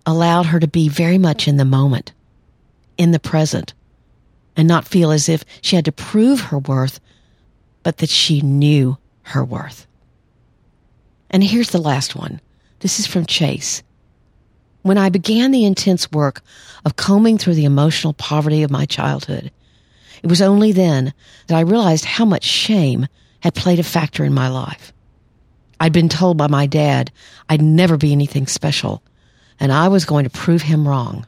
allowed 0.07 0.47
her 0.47 0.61
to 0.61 0.69
be 0.69 0.89
very 0.89 1.19
much 1.19 1.49
in 1.49 1.57
the 1.57 1.65
moment, 1.65 2.13
in 2.97 3.11
the 3.11 3.19
present, 3.19 3.75
and 4.57 4.69
not 4.69 4.87
feel 4.87 5.11
as 5.11 5.29
if 5.29 5.45
she 5.61 5.77
had 5.77 5.85
to 5.85 5.93
prove 5.93 6.41
her 6.41 6.59
worth, 6.59 7.01
but 7.83 7.99
that 7.99 8.09
she 8.09 8.41
knew 8.41 8.99
her 9.23 9.45
worth. 9.45 9.87
And 11.31 11.45
here's 11.45 11.71
the 11.71 11.79
last 11.79 12.17
one. 12.17 12.41
This 12.81 12.99
is 12.99 13.07
from 13.07 13.25
Chase. 13.25 13.83
When 14.83 14.99
I 14.99 15.11
began 15.11 15.51
the 15.51 15.65
intense 15.65 16.11
work 16.11 16.43
of 16.85 16.97
combing 16.97 17.39
through 17.39 17.55
the 17.55 17.65
emotional 17.65 18.15
poverty 18.15 18.63
of 18.63 18.71
my 18.71 18.87
childhood, 18.87 19.53
it 20.23 20.29
was 20.29 20.43
only 20.43 20.73
then 20.73 21.15
that 21.47 21.57
I 21.57 21.61
realized 21.61 22.05
how 22.05 22.25
much 22.25 22.45
shame 22.45 23.07
had 23.41 23.55
played 23.55 23.79
a 23.79 23.85
factor 23.85 24.25
in 24.25 24.35
my 24.35 24.49
life. 24.49 24.93
I'd 25.79 25.93
been 25.93 26.09
told 26.09 26.37
by 26.37 26.47
my 26.47 26.67
dad 26.67 27.11
I'd 27.49 27.63
never 27.63 27.97
be 27.97 28.13
anything 28.13 28.47
special, 28.47 29.03
and 29.59 29.73
I 29.73 29.89
was 29.89 30.05
going 30.05 30.25
to 30.25 30.31
prove 30.31 30.63
him 30.63 30.87
wrong. 30.87 31.27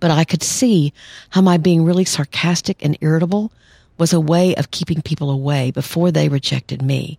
But 0.00 0.10
I 0.10 0.24
could 0.24 0.42
see 0.42 0.92
how 1.30 1.40
my 1.40 1.58
being 1.58 1.84
really 1.84 2.04
sarcastic 2.04 2.84
and 2.84 2.98
irritable 3.00 3.52
was 3.98 4.12
a 4.12 4.20
way 4.20 4.54
of 4.56 4.70
keeping 4.70 5.00
people 5.00 5.30
away 5.30 5.70
before 5.70 6.10
they 6.10 6.28
rejected 6.28 6.82
me. 6.82 7.18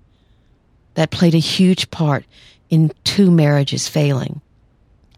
That 0.96 1.12
played 1.12 1.36
a 1.36 1.40
huge 1.40 1.90
part 1.92 2.26
in 2.70 2.92
two 3.04 3.32
marriages 3.32 3.88
failing. 3.88 4.42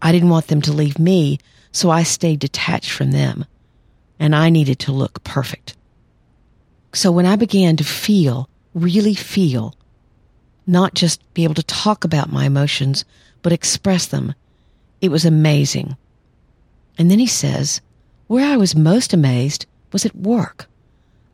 I 0.00 0.12
didn't 0.12 0.30
want 0.30 0.48
them 0.48 0.62
to 0.62 0.72
leave 0.72 0.98
me, 0.98 1.38
so 1.72 1.90
I 1.90 2.02
stayed 2.02 2.40
detached 2.40 2.90
from 2.90 3.12
them. 3.12 3.44
And 4.18 4.34
I 4.34 4.50
needed 4.50 4.78
to 4.80 4.92
look 4.92 5.22
perfect. 5.24 5.76
So 6.92 7.12
when 7.12 7.26
I 7.26 7.36
began 7.36 7.76
to 7.76 7.84
feel 7.84 8.48
really 8.74 9.14
feel, 9.14 9.74
not 10.66 10.94
just 10.94 11.22
be 11.34 11.44
able 11.44 11.54
to 11.54 11.62
talk 11.62 12.04
about 12.04 12.32
my 12.32 12.44
emotions, 12.44 13.04
but 13.42 13.52
express 13.52 14.06
them. 14.06 14.34
It 15.00 15.10
was 15.10 15.24
amazing. 15.24 15.96
And 16.98 17.10
then 17.10 17.18
he 17.18 17.26
says, 17.26 17.80
where 18.26 18.44
I 18.44 18.56
was 18.56 18.74
most 18.74 19.12
amazed 19.12 19.66
was 19.92 20.04
at 20.04 20.16
work. 20.16 20.66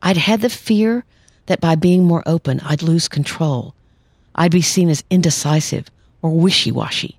I'd 0.01 0.17
had 0.17 0.41
the 0.41 0.49
fear 0.49 1.05
that 1.47 1.61
by 1.61 1.75
being 1.75 2.03
more 2.03 2.23
open, 2.25 2.59
I'd 2.61 2.83
lose 2.83 3.07
control. 3.07 3.73
I'd 4.35 4.51
be 4.51 4.61
seen 4.61 4.89
as 4.89 5.03
indecisive 5.09 5.87
or 6.21 6.31
wishy-washy. 6.31 7.17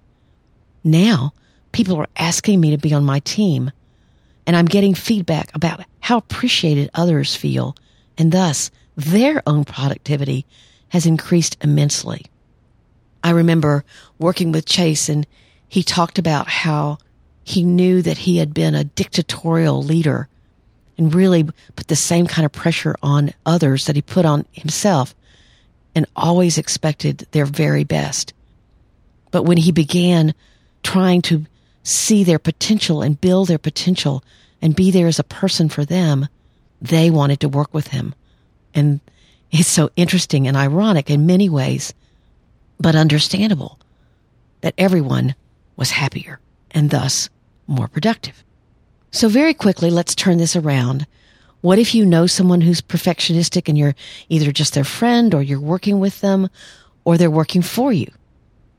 Now, 0.83 1.33
people 1.73 1.97
are 1.97 2.09
asking 2.17 2.61
me 2.61 2.71
to 2.71 2.79
be 2.79 2.93
on 2.93 3.05
my 3.05 3.21
team, 3.21 3.71
and 4.47 4.57
I'm 4.57 4.67
getting 4.67 4.95
feedback 4.95 5.55
about 5.55 5.85
how 6.01 6.19
appreciated 6.19 6.91
others 6.95 7.35
feel, 7.37 7.77
and 8.19 8.33
thus 8.33 8.71
their 8.97 9.43
own 9.47 9.65
productivity 9.65 10.47
has 10.91 11.07
increased 11.07 11.57
immensely. 11.61 12.27
I 13.23 13.31
remember 13.31 13.85
working 14.19 14.53
with 14.53 14.67
Chase, 14.67 15.09
and 15.09 15.27
he 15.69 15.83
talked 15.83 16.19
about 16.19 16.49
how 16.49 16.99
he 17.43 17.63
knew 17.63 18.03
that 18.03 18.19
he 18.19 18.37
had 18.39 18.55
been 18.55 18.75
a 18.75 18.85
dictatorial 18.85 19.83
leader 19.83 20.29
and 20.97 21.15
really 21.15 21.45
put 21.75 21.89
the 21.89 21.97
same 21.97 22.27
kind 22.27 22.47
of 22.47 22.53
pressure 22.53 22.97
on 23.03 23.33
others 23.45 23.87
that 23.87 23.97
he 23.97 24.03
put 24.03 24.25
on 24.25 24.47
himself 24.53 25.15
and 25.95 26.07
always 26.17 26.59
expected 26.59 27.27
their 27.31 27.47
very 27.47 27.85
best. 27.85 28.33
But 29.31 29.45
when 29.45 29.57
he 29.57 29.73
began 29.73 30.35
trying 30.83 31.23
to 31.23 31.47
see 31.83 32.25
their 32.25 32.39
potential 32.39 33.03
and 33.03 33.21
build 33.21 33.49
their 33.49 33.59
potential 33.59 34.25
and 34.63 34.77
be 34.77 34.91
there 34.91 35.07
as 35.07 35.19
a 35.19 35.25
person 35.25 35.69
for 35.69 35.85
them, 35.85 36.29
they 36.81 37.11
wanted 37.11 37.41
to 37.41 37.49
work 37.49 37.73
with 37.73 37.89
him. 37.89 38.15
And 38.75 39.01
it's 39.51 39.69
so 39.69 39.91
interesting 39.97 40.49
and 40.49 40.57
ironic 40.57 41.11
in 41.11 41.27
many 41.27 41.49
ways, 41.49 41.95
but 42.81 42.97
understandable 42.97 43.79
that 44.63 44.75
everyone 44.79 45.35
was 45.77 45.91
happier 45.91 46.41
and 46.71 46.91
thus 46.91 47.29
more 47.67 47.89
productive. 47.89 48.43
So 49.11 49.29
very 49.29 49.55
quickly, 49.55 49.91
let's 49.91 50.15
turn 50.15 50.39
this 50.39 50.57
around. 50.57 51.07
What 51.65 51.79
if 51.79 51.95
you 51.95 52.05
know 52.05 52.27
someone 52.27 52.61
who's 52.61 52.83
perfectionistic 52.83 53.71
and 53.71 53.79
you're 53.79 53.95
either 54.29 54.53
just 54.53 54.75
their 54.75 54.85
friend 54.85 55.33
or 55.33 55.43
you're 55.43 55.59
working 55.59 55.99
with 55.99 56.21
them 56.21 56.51
or 57.07 57.17
they're 57.17 57.31
working 57.31 57.63
for 57.63 57.91
you? 57.91 58.09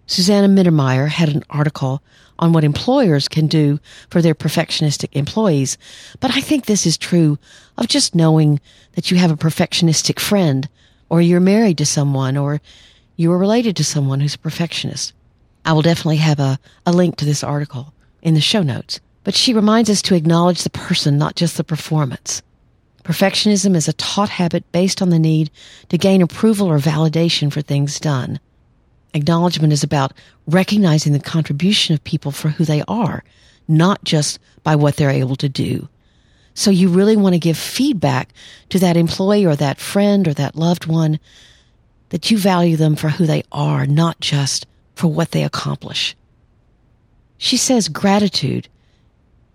Susanna 0.06 0.48
Mittermaier 0.48 1.08
had 1.08 1.30
an 1.30 1.44
article 1.50 2.04
on 2.38 2.54
what 2.54 2.64
employers 2.64 3.28
can 3.28 3.48
do 3.48 3.80
for 4.12 4.22
their 4.22 4.36
perfectionistic 4.36 5.10
employees, 5.14 5.80
but 6.20 6.38
I 6.38 6.42
think 6.42 6.68
this 6.68 6.86
is 6.86 6.96
true 6.96 7.40
of 7.76 7.88
just 7.88 8.14
knowing 8.14 8.62
that 8.92 9.10
you 9.10 9.18
have 9.18 9.32
a 9.32 9.36
perfectionistic 9.36 10.20
friend 10.20 10.70
or 11.10 11.24
you're 11.24 11.40
married 11.40 11.80
to 11.80 11.88
someone 11.88 12.38
or 12.38 12.62
you 13.16 13.32
are 13.32 13.38
related 13.40 13.76
to 13.78 13.84
someone 13.84 14.20
who's 14.20 14.36
a 14.36 14.38
perfectionist. 14.38 15.12
I 15.66 15.74
will 15.74 15.82
definitely 15.82 16.18
have 16.18 16.40
a, 16.40 16.60
a 16.86 16.92
link 16.92 17.16
to 17.16 17.26
this 17.26 17.44
article 17.44 17.96
in 18.22 18.36
the 18.36 18.42
show 18.42 18.62
notes 18.62 19.00
but 19.24 19.34
she 19.34 19.56
reminds 19.56 19.90
us 19.90 20.04
to 20.04 20.14
acknowledge 20.14 20.62
the 20.62 20.70
person, 20.70 21.18
not 21.18 21.36
just 21.36 21.58
the 21.58 21.64
performance. 21.64 22.44
Perfectionism 23.06 23.76
is 23.76 23.88
a 23.88 23.94
taught 23.94 24.30
habit 24.30 24.70
based 24.72 25.00
on 25.00 25.12
the 25.12 25.20
need 25.20 25.52
to 25.90 25.98
gain 25.98 26.24
approval 26.24 26.68
or 26.68 26.80
validation 26.80 27.54
for 27.54 27.62
things 27.62 28.00
done. 28.00 28.40
Acknowledgement 29.14 29.72
is 29.72 29.84
about 29.84 30.12
recognizing 30.48 31.14
the 31.14 31.20
contribution 31.20 31.94
of 31.94 32.04
people 32.04 32.32
for 32.32 32.50
who 32.50 32.66
they 32.66 32.84
are, 32.88 33.24
not 33.68 34.04
just 34.04 34.40
by 34.64 34.76
what 34.76 34.96
they're 34.96 35.12
able 35.12 35.36
to 35.36 35.48
do. 35.48 35.88
So 36.56 36.72
you 36.72 36.90
really 36.90 37.16
want 37.16 37.34
to 37.34 37.40
give 37.40 37.60
feedback 37.60 38.30
to 38.70 38.80
that 38.80 38.98
employee 38.98 39.46
or 39.46 39.56
that 39.56 39.80
friend 39.80 40.28
or 40.28 40.34
that 40.34 40.56
loved 40.56 40.88
one 40.88 41.20
that 42.10 42.32
you 42.32 42.40
value 42.40 42.76
them 42.76 42.96
for 42.96 43.10
who 43.10 43.28
they 43.28 43.44
are, 43.52 43.86
not 43.86 44.20
just 44.20 44.66
for 44.96 45.10
what 45.10 45.30
they 45.30 45.44
accomplish. 45.44 46.16
She 47.38 47.58
says 47.58 47.88
gratitude 47.88 48.68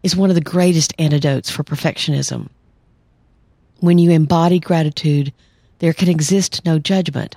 is 0.05 0.15
one 0.15 0.31
of 0.31 0.37
the 0.37 0.41
greatest 0.41 0.95
antidotes 1.01 1.51
for 1.51 1.65
perfectionism. 1.65 2.49
When 3.81 3.99
you 3.99 4.11
embody 4.11 4.61
gratitude, 4.61 5.33
there 5.79 5.93
can 5.93 6.09
exist 6.09 6.65
no 6.65 6.79
judgment. 6.79 7.37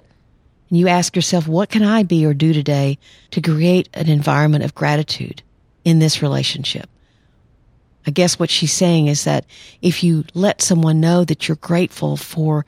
And 0.69 0.77
you 0.77 0.87
ask 0.87 1.15
yourself, 1.15 1.47
what 1.47 1.69
can 1.69 1.83
I 1.83 2.03
be 2.03 2.25
or 2.25 2.33
do 2.33 2.53
today 2.53 2.97
to 3.31 3.41
create 3.41 3.89
an 3.93 4.09
environment 4.09 4.63
of 4.63 4.75
gratitude 4.75 5.41
in 5.83 5.99
this 5.99 6.21
relationship? 6.21 6.89
I 8.05 8.11
guess 8.11 8.37
what 8.37 8.49
she's 8.49 8.73
saying 8.73 9.07
is 9.07 9.23
that 9.23 9.45
if 9.81 10.03
you 10.03 10.25
let 10.33 10.61
someone 10.61 10.99
know 10.99 11.23
that 11.23 11.47
you're 11.47 11.55
grateful 11.55 12.17
for 12.17 12.65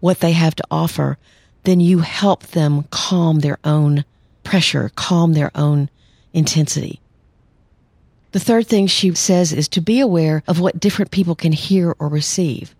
what 0.00 0.20
they 0.20 0.32
have 0.32 0.54
to 0.54 0.64
offer, 0.70 1.18
then 1.64 1.80
you 1.80 1.98
help 1.98 2.44
them 2.48 2.84
calm 2.90 3.40
their 3.40 3.58
own 3.64 4.04
pressure, 4.44 4.90
calm 4.94 5.34
their 5.34 5.50
own 5.54 5.90
intensity. 6.32 7.00
The 8.32 8.40
third 8.40 8.66
thing 8.66 8.86
she 8.86 9.14
says 9.14 9.52
is 9.52 9.68
to 9.68 9.80
be 9.80 10.00
aware 10.00 10.42
of 10.46 10.60
what 10.60 10.80
different 10.80 11.10
people 11.10 11.34
can 11.34 11.52
hear 11.52 11.94
or 11.98 12.08
receive. 12.08 12.74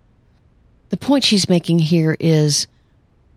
The 0.90 0.96
point 0.96 1.24
she's 1.24 1.48
making 1.48 1.80
here 1.80 2.16
is 2.18 2.66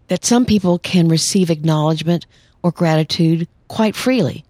that 0.08 0.26
some 0.26 0.46
people 0.46 0.80
can 0.80 1.08
receive 1.08 1.50
acknowledgement 1.50 2.26
or 2.64 2.72
gratitude 2.72 3.48
quite 3.68 3.96
freely 3.96 4.44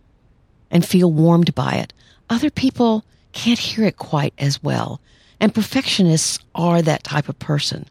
and 0.70 0.86
feel 0.86 1.12
warmed 1.12 1.54
by 1.56 1.74
it. 1.74 1.94
Other 2.30 2.50
people 2.50 3.06
can't 3.32 3.60
hear 3.60 3.86
it 3.86 3.98
quite 3.98 4.34
as 4.38 4.62
well. 4.64 5.02
And 5.40 5.54
perfectionists 5.54 6.40
are 6.54 6.82
that 6.82 7.04
type 7.04 7.30
of 7.30 7.40
person. 7.40 7.88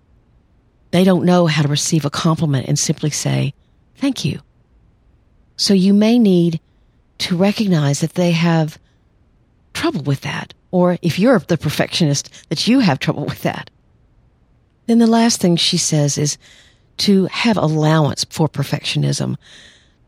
They 0.90 1.04
don't 1.04 1.24
know 1.24 1.46
how 1.46 1.62
to 1.62 1.68
receive 1.68 2.04
a 2.04 2.10
compliment 2.10 2.68
and 2.68 2.78
simply 2.78 3.10
say, 3.10 3.54
thank 3.96 4.24
you. 4.24 4.40
So 5.56 5.74
you 5.74 5.92
may 5.92 6.18
need 6.18 6.60
to 7.18 7.36
recognize 7.36 8.00
that 8.00 8.14
they 8.14 8.32
have 8.32 8.78
trouble 9.74 10.02
with 10.02 10.22
that. 10.22 10.54
Or 10.70 10.98
if 11.02 11.18
you're 11.18 11.38
the 11.38 11.58
perfectionist, 11.58 12.48
that 12.48 12.66
you 12.66 12.80
have 12.80 12.98
trouble 12.98 13.24
with 13.24 13.42
that. 13.42 13.70
Then 14.90 14.98
the 14.98 15.06
last 15.06 15.40
thing 15.40 15.54
she 15.54 15.78
says 15.78 16.18
is 16.18 16.36
to 16.96 17.26
have 17.26 17.56
allowance 17.56 18.24
for 18.24 18.48
perfectionism. 18.48 19.36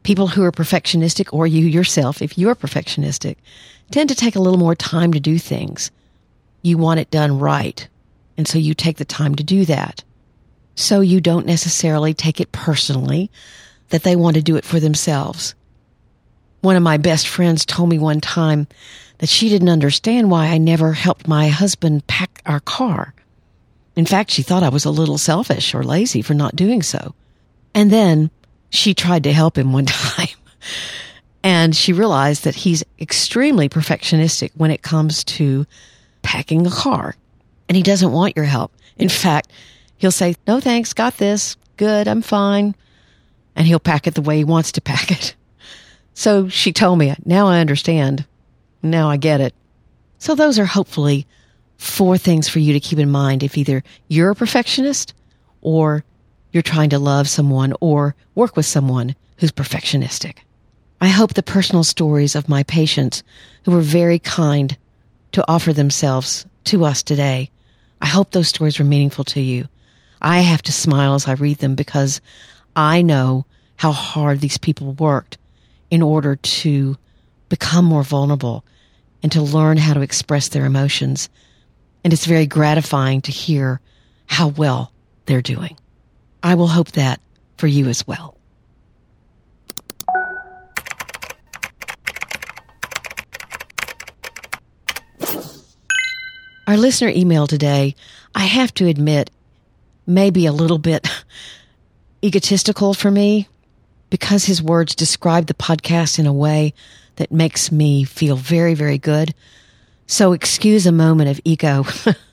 People 0.03 0.27
who 0.27 0.43
are 0.43 0.51
perfectionistic, 0.51 1.33
or 1.33 1.47
you 1.47 1.67
yourself, 1.67 2.21
if 2.21 2.37
you're 2.37 2.57
perfectionistic, 2.57 3.37
tend 3.93 4.09
to 4.09 4.17
take 4.17 4.35
a 4.35 4.41
little 4.41 4.59
more 4.59 4.75
time 4.75 5.13
to 5.13 5.21
do 5.21 5.39
things. 5.39 5.93
You 6.63 6.79
want 6.79 6.99
it 6.99 7.13
done 7.13 7.39
right. 7.39 7.87
And 8.37 8.49
so 8.49 8.59
you 8.59 8.75
take 8.75 8.97
the 8.97 9.05
time 9.05 9.37
to 9.37 9.45
do 9.45 9.65
that. 9.67 10.03
So 10.75 11.01
you 11.01 11.21
don't 11.21 11.47
necessarily 11.47 12.13
take 12.13 12.41
it 12.41 12.51
personally 12.51 13.31
that 13.91 14.03
they 14.03 14.17
want 14.17 14.35
to 14.35 14.43
do 14.43 14.57
it 14.57 14.65
for 14.65 14.81
themselves. 14.81 15.55
One 16.61 16.75
of 16.75 16.83
my 16.83 16.97
best 16.97 17.29
friends 17.29 17.65
told 17.65 17.89
me 17.89 18.01
one 18.01 18.21
time 18.21 18.67
that 19.19 19.29
she 19.29 19.49
didn't 19.49 19.69
understand 19.69 20.29
why 20.29 20.49
I 20.49 20.59
never 20.59 20.93
helped 20.93 21.29
my 21.29 21.51
husband 21.51 22.05
pack 22.09 22.43
our 22.47 22.59
car. 22.59 23.15
In 23.97 24.07
fact, 24.07 24.31
she 24.31 24.43
thought 24.43 24.63
I 24.63 24.71
was 24.71 24.85
a 24.85 24.91
little 24.91 25.19
selfish 25.19 25.75
or 25.75 25.83
lazy 25.83 26.23
for 26.23 26.35
not 26.35 26.57
doing 26.57 26.83
so. 26.83 27.15
And 27.75 27.91
then 27.91 28.31
she 28.71 28.95
tried 28.95 29.25
to 29.25 29.33
help 29.33 29.59
him 29.59 29.73
one 29.73 29.87
time. 29.87 30.29
and 31.43 31.77
she 31.77 31.93
realized 31.93 32.45
that 32.45 32.55
he's 32.55 32.85
extremely 33.01 33.69
perfectionistic 33.69 34.51
when 34.55 34.71
it 34.71 34.83
comes 34.83 35.25
to 35.25 35.67
packing 36.23 36.67
a 36.67 36.71
car. 36.71 37.15
And 37.69 37.77
he 37.77 37.83
doesn't 37.83 38.13
want 38.13 38.37
your 38.37 38.47
help. 38.47 38.73
In 38.97 39.09
fact, 39.09 39.51
he'll 39.97 40.11
say, 40.11 40.37
no 40.47 40.61
thanks, 40.61 40.93
got 40.93 41.17
this, 41.17 41.57
good, 41.77 42.09
I'm 42.09 42.23
fine. 42.23 42.75
And 43.57 43.67
he'll 43.67 43.81
pack 43.81 44.07
it 44.07 44.15
the 44.15 44.23
way 44.23 44.39
he 44.39 44.45
wants 44.45 44.73
to 44.73 44.81
pack 44.81 45.11
it. 45.11 45.35
So 46.15 46.49
she 46.49 46.73
told 46.73 46.99
me, 46.99 47.15
now 47.25 47.49
I 47.49 47.61
understand 47.61 48.27
now 48.83 49.09
I 49.09 49.17
get 49.17 49.41
it. 49.41 49.55
So 50.19 50.35
those 50.35 50.59
are 50.59 50.67
hopefully 50.67 51.27
four 51.83 52.17
things 52.17 52.49
for 52.49 52.61
you 52.61 52.73
to 52.73 52.81
keep 52.81 52.99
in 52.99 53.11
mind 53.11 53.43
if 53.43 53.59
either 53.59 53.83
you're 54.09 54.31
a 54.31 54.37
perfectionist 54.37 55.15
or 55.61 56.05
you're 56.53 56.63
trying 56.63 56.91
to 56.91 56.99
love 56.99 57.29
someone 57.29 57.75
or 57.81 58.15
work 58.35 58.57
with 58.57 58.67
someone 58.67 59.15
who's 59.39 59.51
perfectionistic. 59.53 60.39
I 61.01 61.09
hope 61.09 61.35
the 61.35 61.43
personal 61.43 61.83
stories 61.83 62.37
of 62.37 62.49
my 62.49 62.63
patients 62.63 63.25
who 63.65 63.73
were 63.73 63.81
very 63.81 64.19
kind 64.21 64.77
to 65.33 65.45
offer 65.49 65.73
themselves 65.73 66.47
to 66.65 66.85
us 66.85 67.03
today, 67.03 67.51
I 68.01 68.07
hope 68.07 68.31
those 68.31 68.49
stories 68.49 68.79
were 68.79 68.85
meaningful 68.85 69.25
to 69.25 69.41
you. 69.41 69.69
I 70.21 70.39
have 70.41 70.63
to 70.63 70.73
smile 70.73 71.15
as 71.15 71.27
I 71.27 71.33
read 71.33 71.59
them 71.59 71.75
because 71.75 72.21
I 72.77 73.03
know 73.03 73.45
how 73.77 73.91
hard 73.91 74.41
these 74.41 74.59
people 74.59 74.93
worked 74.93 75.39
in 75.91 76.03
order 76.03 76.37
to 76.37 76.97
become 77.49 77.85
more 77.85 78.05
vulnerable 78.05 78.65
and 79.23 79.33
to 79.33 79.43
learn 79.43 79.77
how 79.77 79.95
to 79.95 80.01
express 80.01 80.49
their 80.49 80.65
emotions. 80.65 81.29
And 82.05 82.13
it's 82.13 82.27
very 82.27 82.47
gratifying 82.47 83.21
to 83.23 83.33
hear 83.33 83.81
how 84.27 84.49
well 84.49 84.93
they're 85.27 85.43
doing. 85.43 85.77
I 86.43 86.55
will 86.55 86.69
hope 86.69 86.93
that 86.93 87.21
for 87.57 87.67
you 87.67 87.89
as 87.89 88.07
well. 88.07 88.37
Our 96.67 96.77
listener 96.77 97.11
email 97.15 97.47
today, 97.47 97.95
I 98.35 98.45
have 98.47 98.73
to 98.75 98.87
admit, 98.89 99.31
may 100.07 100.31
be 100.31 100.47
a 100.47 100.53
little 100.53 100.79
bit 100.79 101.09
egotistical 102.25 102.95
for 102.95 103.11
me 103.11 103.49
because 104.11 104.45
his 104.45 104.63
words 104.63 104.95
describe 104.95 105.47
the 105.47 105.55
podcast 105.55 106.19
in 106.19 106.27
a 106.27 106.33
way 106.33 106.75
that 107.17 107.33
makes 107.33 107.71
me 107.71 108.05
feel 108.05 108.37
very, 108.37 108.75
very 108.75 108.99
good. 108.99 109.35
So 110.07 110.33
excuse 110.33 110.87
a 110.87 110.93
moment 110.93 111.31
of 111.31 111.41
ego. 111.45 111.85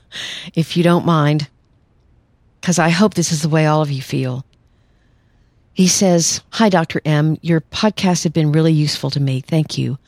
if 0.54 0.76
you 0.76 0.82
don't 0.82 1.06
mind, 1.06 1.48
because 2.60 2.78
I 2.78 2.90
hope 2.90 3.14
this 3.14 3.32
is 3.32 3.42
the 3.42 3.48
way 3.48 3.66
all 3.66 3.82
of 3.82 3.90
you 3.90 4.02
feel. 4.02 4.44
He 5.72 5.88
says, 5.88 6.42
Hi, 6.50 6.68
Dr. 6.68 7.00
M. 7.04 7.38
Your 7.40 7.60
podcasts 7.60 8.24
have 8.24 8.32
been 8.32 8.52
really 8.52 8.72
useful 8.72 9.10
to 9.10 9.20
me. 9.20 9.40
Thank 9.40 9.78
you. 9.78 9.98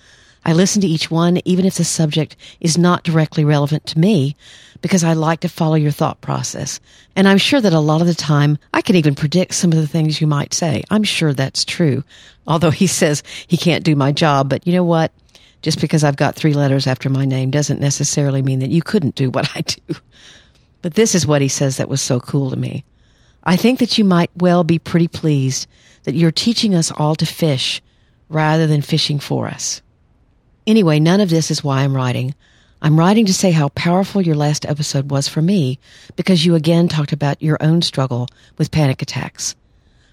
I 0.44 0.52
listen 0.52 0.82
to 0.82 0.88
each 0.88 1.10
one, 1.10 1.40
even 1.44 1.64
if 1.64 1.76
the 1.76 1.84
subject 1.84 2.36
is 2.60 2.76
not 2.76 3.04
directly 3.04 3.44
relevant 3.44 3.86
to 3.86 3.98
me, 3.98 4.36
because 4.80 5.04
I 5.04 5.12
like 5.12 5.40
to 5.40 5.48
follow 5.48 5.76
your 5.76 5.92
thought 5.92 6.20
process. 6.20 6.80
And 7.14 7.28
I'm 7.28 7.38
sure 7.38 7.60
that 7.60 7.72
a 7.72 7.78
lot 7.78 8.00
of 8.00 8.08
the 8.08 8.14
time 8.14 8.58
I 8.74 8.82
can 8.82 8.96
even 8.96 9.14
predict 9.14 9.54
some 9.54 9.70
of 9.70 9.78
the 9.78 9.86
things 9.86 10.20
you 10.20 10.26
might 10.26 10.52
say. 10.52 10.82
I'm 10.90 11.04
sure 11.04 11.32
that's 11.32 11.64
true. 11.64 12.02
Although 12.46 12.70
he 12.70 12.88
says 12.88 13.22
he 13.46 13.56
can't 13.56 13.84
do 13.84 13.94
my 13.94 14.10
job, 14.10 14.48
but 14.48 14.66
you 14.66 14.72
know 14.72 14.84
what? 14.84 15.12
Just 15.62 15.80
because 15.80 16.04
I've 16.04 16.16
got 16.16 16.34
three 16.34 16.54
letters 16.54 16.86
after 16.86 17.08
my 17.08 17.24
name 17.24 17.50
doesn't 17.50 17.80
necessarily 17.80 18.42
mean 18.42 18.58
that 18.58 18.70
you 18.70 18.82
couldn't 18.82 19.14
do 19.14 19.30
what 19.30 19.50
I 19.56 19.62
do. 19.62 19.96
But 20.82 20.94
this 20.94 21.14
is 21.14 21.26
what 21.26 21.40
he 21.40 21.48
says 21.48 21.76
that 21.76 21.88
was 21.88 22.02
so 22.02 22.20
cool 22.20 22.50
to 22.50 22.56
me. 22.56 22.84
I 23.44 23.56
think 23.56 23.78
that 23.78 23.98
you 23.98 24.04
might 24.04 24.30
well 24.36 24.64
be 24.64 24.78
pretty 24.78 25.08
pleased 25.08 25.66
that 26.04 26.14
you're 26.14 26.32
teaching 26.32 26.74
us 26.74 26.90
all 26.90 27.14
to 27.16 27.26
fish 27.26 27.80
rather 28.28 28.66
than 28.66 28.82
fishing 28.82 29.18
for 29.18 29.46
us. 29.46 29.82
Anyway, 30.66 30.98
none 31.00 31.20
of 31.20 31.30
this 31.30 31.50
is 31.50 31.64
why 31.64 31.82
I'm 31.82 31.94
writing. 31.94 32.34
I'm 32.80 32.98
writing 32.98 33.26
to 33.26 33.34
say 33.34 33.52
how 33.52 33.68
powerful 33.70 34.22
your 34.22 34.34
last 34.34 34.66
episode 34.66 35.10
was 35.10 35.28
for 35.28 35.42
me 35.42 35.78
because 36.16 36.44
you 36.44 36.56
again 36.56 36.88
talked 36.88 37.12
about 37.12 37.42
your 37.42 37.56
own 37.60 37.82
struggle 37.82 38.28
with 38.58 38.72
panic 38.72 39.02
attacks. 39.02 39.54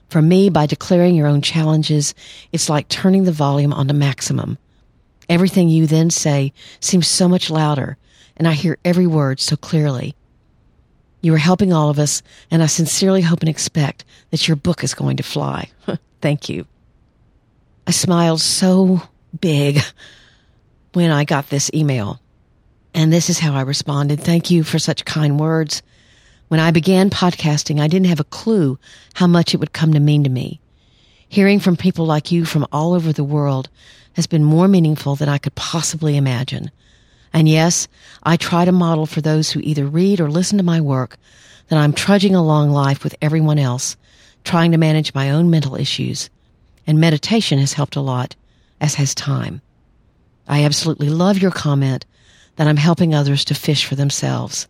For 0.09 0.21
me, 0.21 0.49
by 0.49 0.65
declaring 0.65 1.15
your 1.15 1.27
own 1.27 1.41
challenges, 1.41 2.13
it's 2.51 2.69
like 2.69 2.87
turning 2.87 3.23
the 3.23 3.31
volume 3.31 3.73
on 3.73 3.87
to 3.87 3.93
maximum. 3.93 4.57
Everything 5.29 5.69
you 5.69 5.85
then 5.85 6.09
say 6.09 6.51
seems 6.79 7.07
so 7.07 7.29
much 7.29 7.51
louder, 7.51 7.97
and 8.35 8.47
I 8.47 8.53
hear 8.53 8.77
every 8.83 9.07
word 9.07 9.39
so 9.39 9.55
clearly. 9.55 10.15
You 11.21 11.33
are 11.35 11.37
helping 11.37 11.71
all 11.71 11.89
of 11.89 11.99
us, 11.99 12.23
and 12.49 12.63
I 12.63 12.65
sincerely 12.65 13.21
hope 13.21 13.41
and 13.41 13.49
expect 13.49 14.05
that 14.31 14.47
your 14.47 14.55
book 14.55 14.83
is 14.83 14.93
going 14.93 15.17
to 15.17 15.23
fly. 15.23 15.69
Thank 16.21 16.49
you. 16.49 16.65
I 17.85 17.91
smiled 17.91 18.41
so 18.41 19.03
big 19.39 19.79
when 20.93 21.11
I 21.11 21.25
got 21.25 21.49
this 21.49 21.69
email. 21.73 22.19
And 22.93 23.13
this 23.13 23.29
is 23.29 23.39
how 23.39 23.53
I 23.53 23.61
responded. 23.61 24.19
Thank 24.19 24.49
you 24.49 24.63
for 24.63 24.79
such 24.79 25.05
kind 25.05 25.39
words. 25.39 25.83
When 26.47 26.59
I 26.59 26.71
began 26.71 27.09
podcasting, 27.11 27.79
I 27.79 27.87
didn't 27.87 28.07
have 28.07 28.19
a 28.19 28.25
clue 28.25 28.79
how 29.13 29.27
much 29.27 29.53
it 29.53 29.57
would 29.59 29.73
come 29.73 29.93
to 29.93 29.99
mean 29.99 30.23
to 30.23 30.29
me. 30.29 30.59
Hearing 31.29 31.59
from 31.59 31.77
people 31.77 32.07
like 32.07 32.31
you 32.31 32.43
from 32.43 32.65
all 32.71 32.93
over 32.93 33.13
the 33.13 33.23
world 33.23 33.69
has 34.13 34.25
been 34.25 34.43
more 34.43 34.67
meaningful 34.67 35.15
than 35.15 35.29
I 35.29 35.37
could 35.37 35.53
possibly 35.53 36.17
imagine. 36.17 36.71
And 37.31 37.47
yes, 37.47 37.87
I 38.23 38.35
try 38.35 38.65
to 38.65 38.71
model 38.71 39.05
for 39.05 39.21
those 39.21 39.51
who 39.51 39.59
either 39.61 39.85
read 39.85 40.19
or 40.19 40.31
listen 40.31 40.57
to 40.57 40.63
my 40.63 40.81
work 40.81 41.17
that 41.67 41.77
I'm 41.77 41.93
trudging 41.93 42.33
along 42.33 42.71
life 42.71 43.03
with 43.03 43.15
everyone 43.21 43.59
else, 43.59 43.95
trying 44.43 44.71
to 44.71 44.79
manage 44.79 45.13
my 45.13 45.29
own 45.29 45.51
mental 45.51 45.75
issues. 45.75 46.31
And 46.87 46.99
meditation 46.99 47.59
has 47.59 47.73
helped 47.73 47.95
a 47.95 48.01
lot, 48.01 48.35
as 48.81 48.95
has 48.95 49.13
time. 49.13 49.61
I 50.47 50.63
absolutely 50.63 51.09
love 51.09 51.37
your 51.37 51.51
comment 51.51 52.07
that 52.55 52.67
I'm 52.67 52.77
helping 52.77 53.13
others 53.13 53.45
to 53.45 53.53
fish 53.53 53.85
for 53.85 53.93
themselves. 53.93 54.67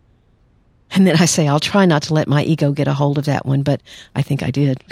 And 0.92 1.06
then 1.06 1.18
I 1.18 1.26
say, 1.26 1.48
I'll 1.48 1.60
try 1.60 1.86
not 1.86 2.04
to 2.04 2.14
let 2.14 2.28
my 2.28 2.44
ego 2.44 2.72
get 2.72 2.88
a 2.88 2.94
hold 2.94 3.18
of 3.18 3.26
that 3.26 3.46
one, 3.46 3.62
but 3.62 3.82
I 4.16 4.22
think 4.22 4.42
I 4.42 4.50
did. 4.50 4.84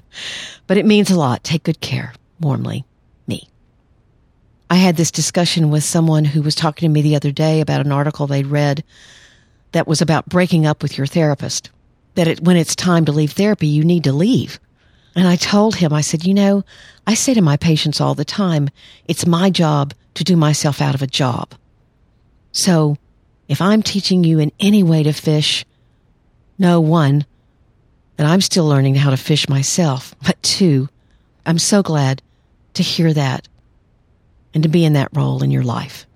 but 0.66 0.76
it 0.76 0.84
means 0.84 1.10
a 1.10 1.18
lot. 1.18 1.44
Take 1.44 1.62
good 1.62 1.80
care. 1.80 2.12
Warmly, 2.40 2.84
me. 3.26 3.48
I 4.68 4.76
had 4.76 4.96
this 4.96 5.10
discussion 5.10 5.70
with 5.70 5.84
someone 5.84 6.24
who 6.24 6.42
was 6.42 6.54
talking 6.54 6.88
to 6.88 6.92
me 6.92 7.02
the 7.02 7.16
other 7.16 7.32
day 7.32 7.60
about 7.60 7.80
an 7.80 7.92
article 7.92 8.26
they'd 8.26 8.46
read 8.46 8.84
that 9.72 9.88
was 9.88 10.02
about 10.02 10.28
breaking 10.28 10.66
up 10.66 10.82
with 10.82 10.98
your 10.98 11.06
therapist. 11.06 11.70
That 12.14 12.28
it, 12.28 12.40
when 12.40 12.56
it's 12.56 12.76
time 12.76 13.04
to 13.06 13.12
leave 13.12 13.32
therapy, 13.32 13.66
you 13.66 13.84
need 13.84 14.04
to 14.04 14.12
leave. 14.12 14.58
And 15.14 15.26
I 15.26 15.36
told 15.36 15.76
him, 15.76 15.92
I 15.92 16.02
said, 16.02 16.24
you 16.24 16.34
know, 16.34 16.64
I 17.06 17.14
say 17.14 17.34
to 17.34 17.42
my 17.42 17.56
patients 17.56 18.00
all 18.00 18.14
the 18.14 18.24
time, 18.24 18.68
it's 19.06 19.26
my 19.26 19.50
job 19.50 19.92
to 20.14 20.24
do 20.24 20.36
myself 20.36 20.80
out 20.80 20.94
of 20.94 21.02
a 21.02 21.06
job. 21.06 21.54
So 22.52 22.96
if 23.50 23.60
I'm 23.60 23.82
teaching 23.82 24.22
you 24.22 24.38
in 24.38 24.52
any 24.60 24.84
way 24.84 25.02
to 25.02 25.12
fish, 25.12 25.66
no, 26.56 26.80
one, 26.80 27.26
that 28.16 28.24
I'm 28.24 28.40
still 28.40 28.64
learning 28.64 28.94
how 28.94 29.10
to 29.10 29.16
fish 29.16 29.48
myself, 29.48 30.14
but 30.24 30.40
two, 30.40 30.88
I'm 31.44 31.58
so 31.58 31.82
glad 31.82 32.22
to 32.74 32.84
hear 32.84 33.12
that 33.12 33.48
and 34.54 34.62
to 34.62 34.68
be 34.68 34.84
in 34.84 34.92
that 34.92 35.08
role 35.12 35.42
in 35.42 35.50
your 35.50 35.64
life. 35.64 36.06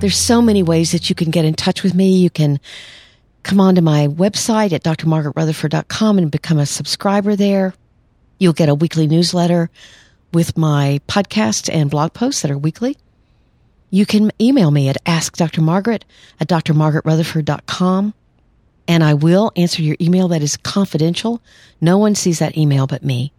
There's 0.00 0.16
so 0.16 0.42
many 0.42 0.64
ways 0.64 0.90
that 0.90 1.08
you 1.08 1.14
can 1.14 1.30
get 1.30 1.44
in 1.44 1.54
touch 1.54 1.84
with 1.84 1.94
me. 1.94 2.16
You 2.16 2.30
can 2.30 2.58
come 3.42 3.60
onto 3.60 3.80
my 3.80 4.08
website 4.08 4.72
at 4.72 4.84
drmargaretrutherford.com 4.84 6.18
and 6.18 6.30
become 6.30 6.58
a 6.58 6.66
subscriber 6.66 7.36
there. 7.36 7.74
You'll 8.38 8.52
get 8.52 8.68
a 8.68 8.74
weekly 8.74 9.06
newsletter 9.06 9.70
with 10.32 10.56
my 10.56 11.00
podcasts 11.08 11.72
and 11.72 11.90
blog 11.90 12.12
posts 12.12 12.42
that 12.42 12.50
are 12.50 12.58
weekly. 12.58 12.96
You 13.90 14.06
can 14.06 14.32
email 14.40 14.70
me 14.70 14.88
at 14.88 15.04
askdrmargaret 15.04 16.02
at 16.40 16.48
drmargaretrutherford.com 16.48 18.14
and 18.88 19.04
I 19.04 19.14
will 19.14 19.52
answer 19.56 19.82
your 19.82 19.96
email 20.00 20.28
that 20.28 20.42
is 20.42 20.56
confidential. 20.56 21.40
No 21.80 21.98
one 21.98 22.14
sees 22.14 22.40
that 22.40 22.56
email 22.56 22.86
but 22.86 23.04
me. 23.04 23.32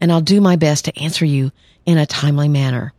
And 0.00 0.12
I'll 0.12 0.20
do 0.20 0.40
my 0.40 0.56
best 0.56 0.84
to 0.84 0.98
answer 0.98 1.24
you 1.24 1.50
in 1.86 1.98
a 1.98 2.06
timely 2.06 2.48
manner. 2.48 2.92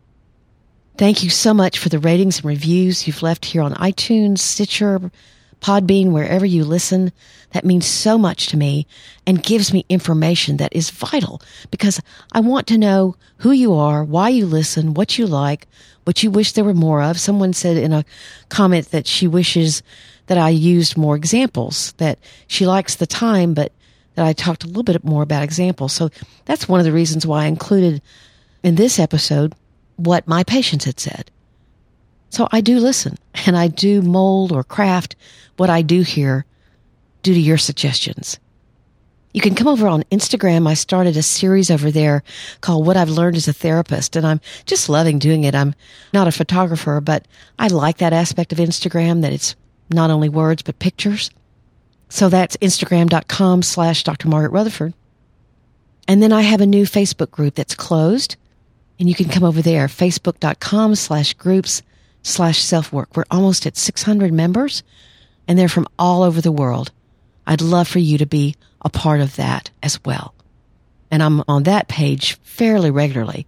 Thank 0.98 1.24
you 1.24 1.30
so 1.30 1.54
much 1.54 1.78
for 1.78 1.90
the 1.90 2.00
ratings 2.00 2.38
and 2.38 2.46
reviews 2.46 3.06
you've 3.06 3.22
left 3.22 3.46
here 3.46 3.62
on 3.62 3.74
iTunes, 3.76 4.40
Stitcher, 4.40 5.12
Podbean, 5.62 6.12
wherever 6.12 6.46
you 6.46 6.64
listen. 6.64 7.12
That 7.52 7.66
means 7.66 7.86
so 7.86 8.18
much 8.18 8.48
to 8.48 8.58
me 8.58 8.88
and 9.26 9.42
gives 9.42 9.74
me 9.74 9.86
information 9.90 10.58
that 10.58 10.76
is 10.76 10.90
vital 10.90 11.42
because 11.72 12.02
I 12.32 12.42
want 12.42 12.68
to 12.68 12.78
know 12.78 13.16
who 13.38 13.52
you 13.52 13.74
are, 13.74 14.04
why 14.04 14.30
you 14.30 14.46
listen, 14.46 14.94
what 14.94 15.18
you 15.18 15.26
like, 15.26 15.68
what 16.04 16.24
you 16.24 16.32
wish 16.32 16.52
there 16.52 16.64
were 16.64 16.74
more 16.74 17.02
of. 17.02 17.20
Someone 17.20 17.54
said 17.54 17.78
in 17.78 17.94
a 17.94 18.06
comment 18.50 18.92
that 18.92 19.08
she 19.08 19.28
wishes 19.28 19.82
that 20.28 20.38
I 20.38 20.50
used 20.50 20.98
more 20.98 21.16
examples, 21.16 21.94
that 21.94 22.20
she 22.48 22.66
likes 22.66 22.96
the 22.96 23.08
time, 23.08 23.54
but 23.54 23.72
that 24.16 24.26
I 24.26 24.34
talked 24.34 24.64
a 24.64 24.68
little 24.68 24.84
bit 24.84 25.04
more 25.04 25.24
about 25.24 25.44
examples. 25.44 25.94
So 25.94 26.10
that's 26.46 26.68
one 26.68 26.80
of 26.80 26.86
the 26.86 26.92
reasons 26.92 27.26
why 27.26 27.44
I 27.44 27.48
included 27.48 28.02
in 28.64 28.76
this 28.76 29.00
episode 29.00 29.54
what 29.96 30.28
my 30.28 30.44
patients 30.44 30.86
had 30.86 31.00
said. 31.00 31.32
So 32.30 32.48
I 32.52 32.62
do 32.62 32.80
listen 32.80 33.18
and 33.46 33.58
I 33.58 33.68
do 33.68 34.02
mold 34.02 34.52
or 34.52 34.64
craft 34.64 35.16
what 35.58 35.70
I 35.70 35.82
do 35.82 36.02
here 36.02 36.46
due 37.24 37.34
to 37.34 37.40
your 37.40 37.58
suggestions. 37.58 38.40
You 39.34 39.42
can 39.42 39.56
come 39.56 39.68
over 39.68 39.88
on 39.88 40.04
Instagram. 40.12 40.68
I 40.68 40.74
started 40.74 41.16
a 41.16 41.22
series 41.24 41.70
over 41.70 41.92
there 41.92 42.24
called 42.62 42.88
What 42.88 42.98
I've 42.98 43.10
Learned 43.10 43.36
as 43.36 43.48
a 43.48 43.54
Therapist, 43.54 44.16
and 44.16 44.26
I'm 44.26 44.42
just 44.66 44.90
loving 44.90 45.20
doing 45.20 45.44
it. 45.44 45.54
I'm 45.54 45.76
not 46.12 46.28
a 46.28 46.32
photographer, 46.32 47.00
but 47.02 47.28
I 47.60 47.68
like 47.68 47.98
that 47.98 48.14
aspect 48.14 48.52
of 48.52 48.58
Instagram 48.58 49.22
that 49.22 49.34
it's 49.34 49.56
not 49.90 50.10
only 50.10 50.30
words, 50.30 50.64
but 50.64 50.80
pictures. 50.80 51.30
So 52.10 52.30
that's 52.30 52.58
Instagram.com 52.58 53.62
slash 53.62 54.04
Dr. 54.04 54.28
Margaret 54.28 54.54
Rutherford. 54.54 54.94
And 56.08 56.24
then 56.24 56.32
I 56.32 56.42
have 56.42 56.62
a 56.62 56.66
new 56.66 56.86
Facebook 56.86 57.32
group 57.32 57.56
that's 57.56 57.76
closed 57.76 58.38
and 59.00 59.08
you 59.08 59.16
can 59.16 59.30
come 59.30 59.44
over 59.44 59.62
there, 59.62 59.88
facebook.com 59.88 60.96
slash 60.96 61.34
groups 61.34 61.84
slash 62.28 62.62
self 62.62 62.92
work. 62.92 63.16
We're 63.16 63.24
almost 63.32 63.66
at 63.66 63.78
600 63.78 64.34
members 64.34 64.84
and 65.48 65.58
they're 65.58 65.70
from 65.70 65.88
all 65.98 66.24
over 66.24 66.42
the 66.42 66.52
world. 66.52 66.92
I'd 67.46 67.62
love 67.62 67.88
for 67.88 68.00
you 68.00 68.18
to 68.18 68.26
be 68.26 68.56
a 68.82 68.90
part 68.90 69.22
of 69.22 69.38
that 69.38 69.70
as 69.82 70.04
well. 70.04 70.34
And 71.10 71.24
I'm 71.24 71.44
on 71.48 71.64
that 71.64 71.88
page 71.88 72.34
fairly 72.44 72.92
regularly. 72.92 73.48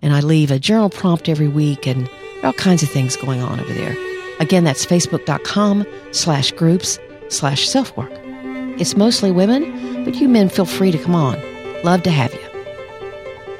And 0.00 0.14
I 0.14 0.20
leave 0.20 0.50
a 0.50 0.58
journal 0.58 0.90
prompt 0.90 1.28
every 1.28 1.48
week 1.48 1.86
and 1.86 2.08
all 2.42 2.52
kinds 2.52 2.82
of 2.82 2.88
things 2.88 3.16
going 3.16 3.42
on 3.42 3.60
over 3.60 3.72
there. 3.72 3.96
Again, 4.40 4.64
that's 4.64 4.86
facebook.com 4.86 5.84
slash 6.12 6.52
groups 6.52 6.98
slash 7.28 7.68
self 7.68 7.96
work. 7.96 8.12
It's 8.80 8.96
mostly 8.96 9.32
women, 9.32 10.04
but 10.04 10.14
you 10.14 10.28
men 10.28 10.48
feel 10.48 10.64
free 10.64 10.92
to 10.92 10.98
come 10.98 11.14
on. 11.14 11.38
Love 11.82 12.04
to 12.04 12.10
have 12.10 12.32
you. 12.32 12.40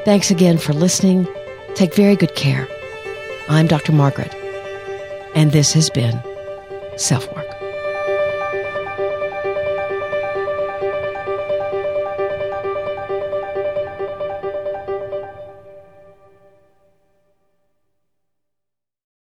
Thanks 0.04 0.30
again 0.30 0.58
for 0.58 0.72
listening. 0.72 1.26
Take 1.74 1.94
very 1.94 2.16
good 2.16 2.34
care. 2.36 2.68
I'm 3.48 3.66
Dr. 3.66 3.92
Margaret, 3.92 4.32
and 5.34 5.52
this 5.52 5.72
has 5.72 5.90
been 5.90 6.22
Self 6.96 7.30
Work. 7.34 7.47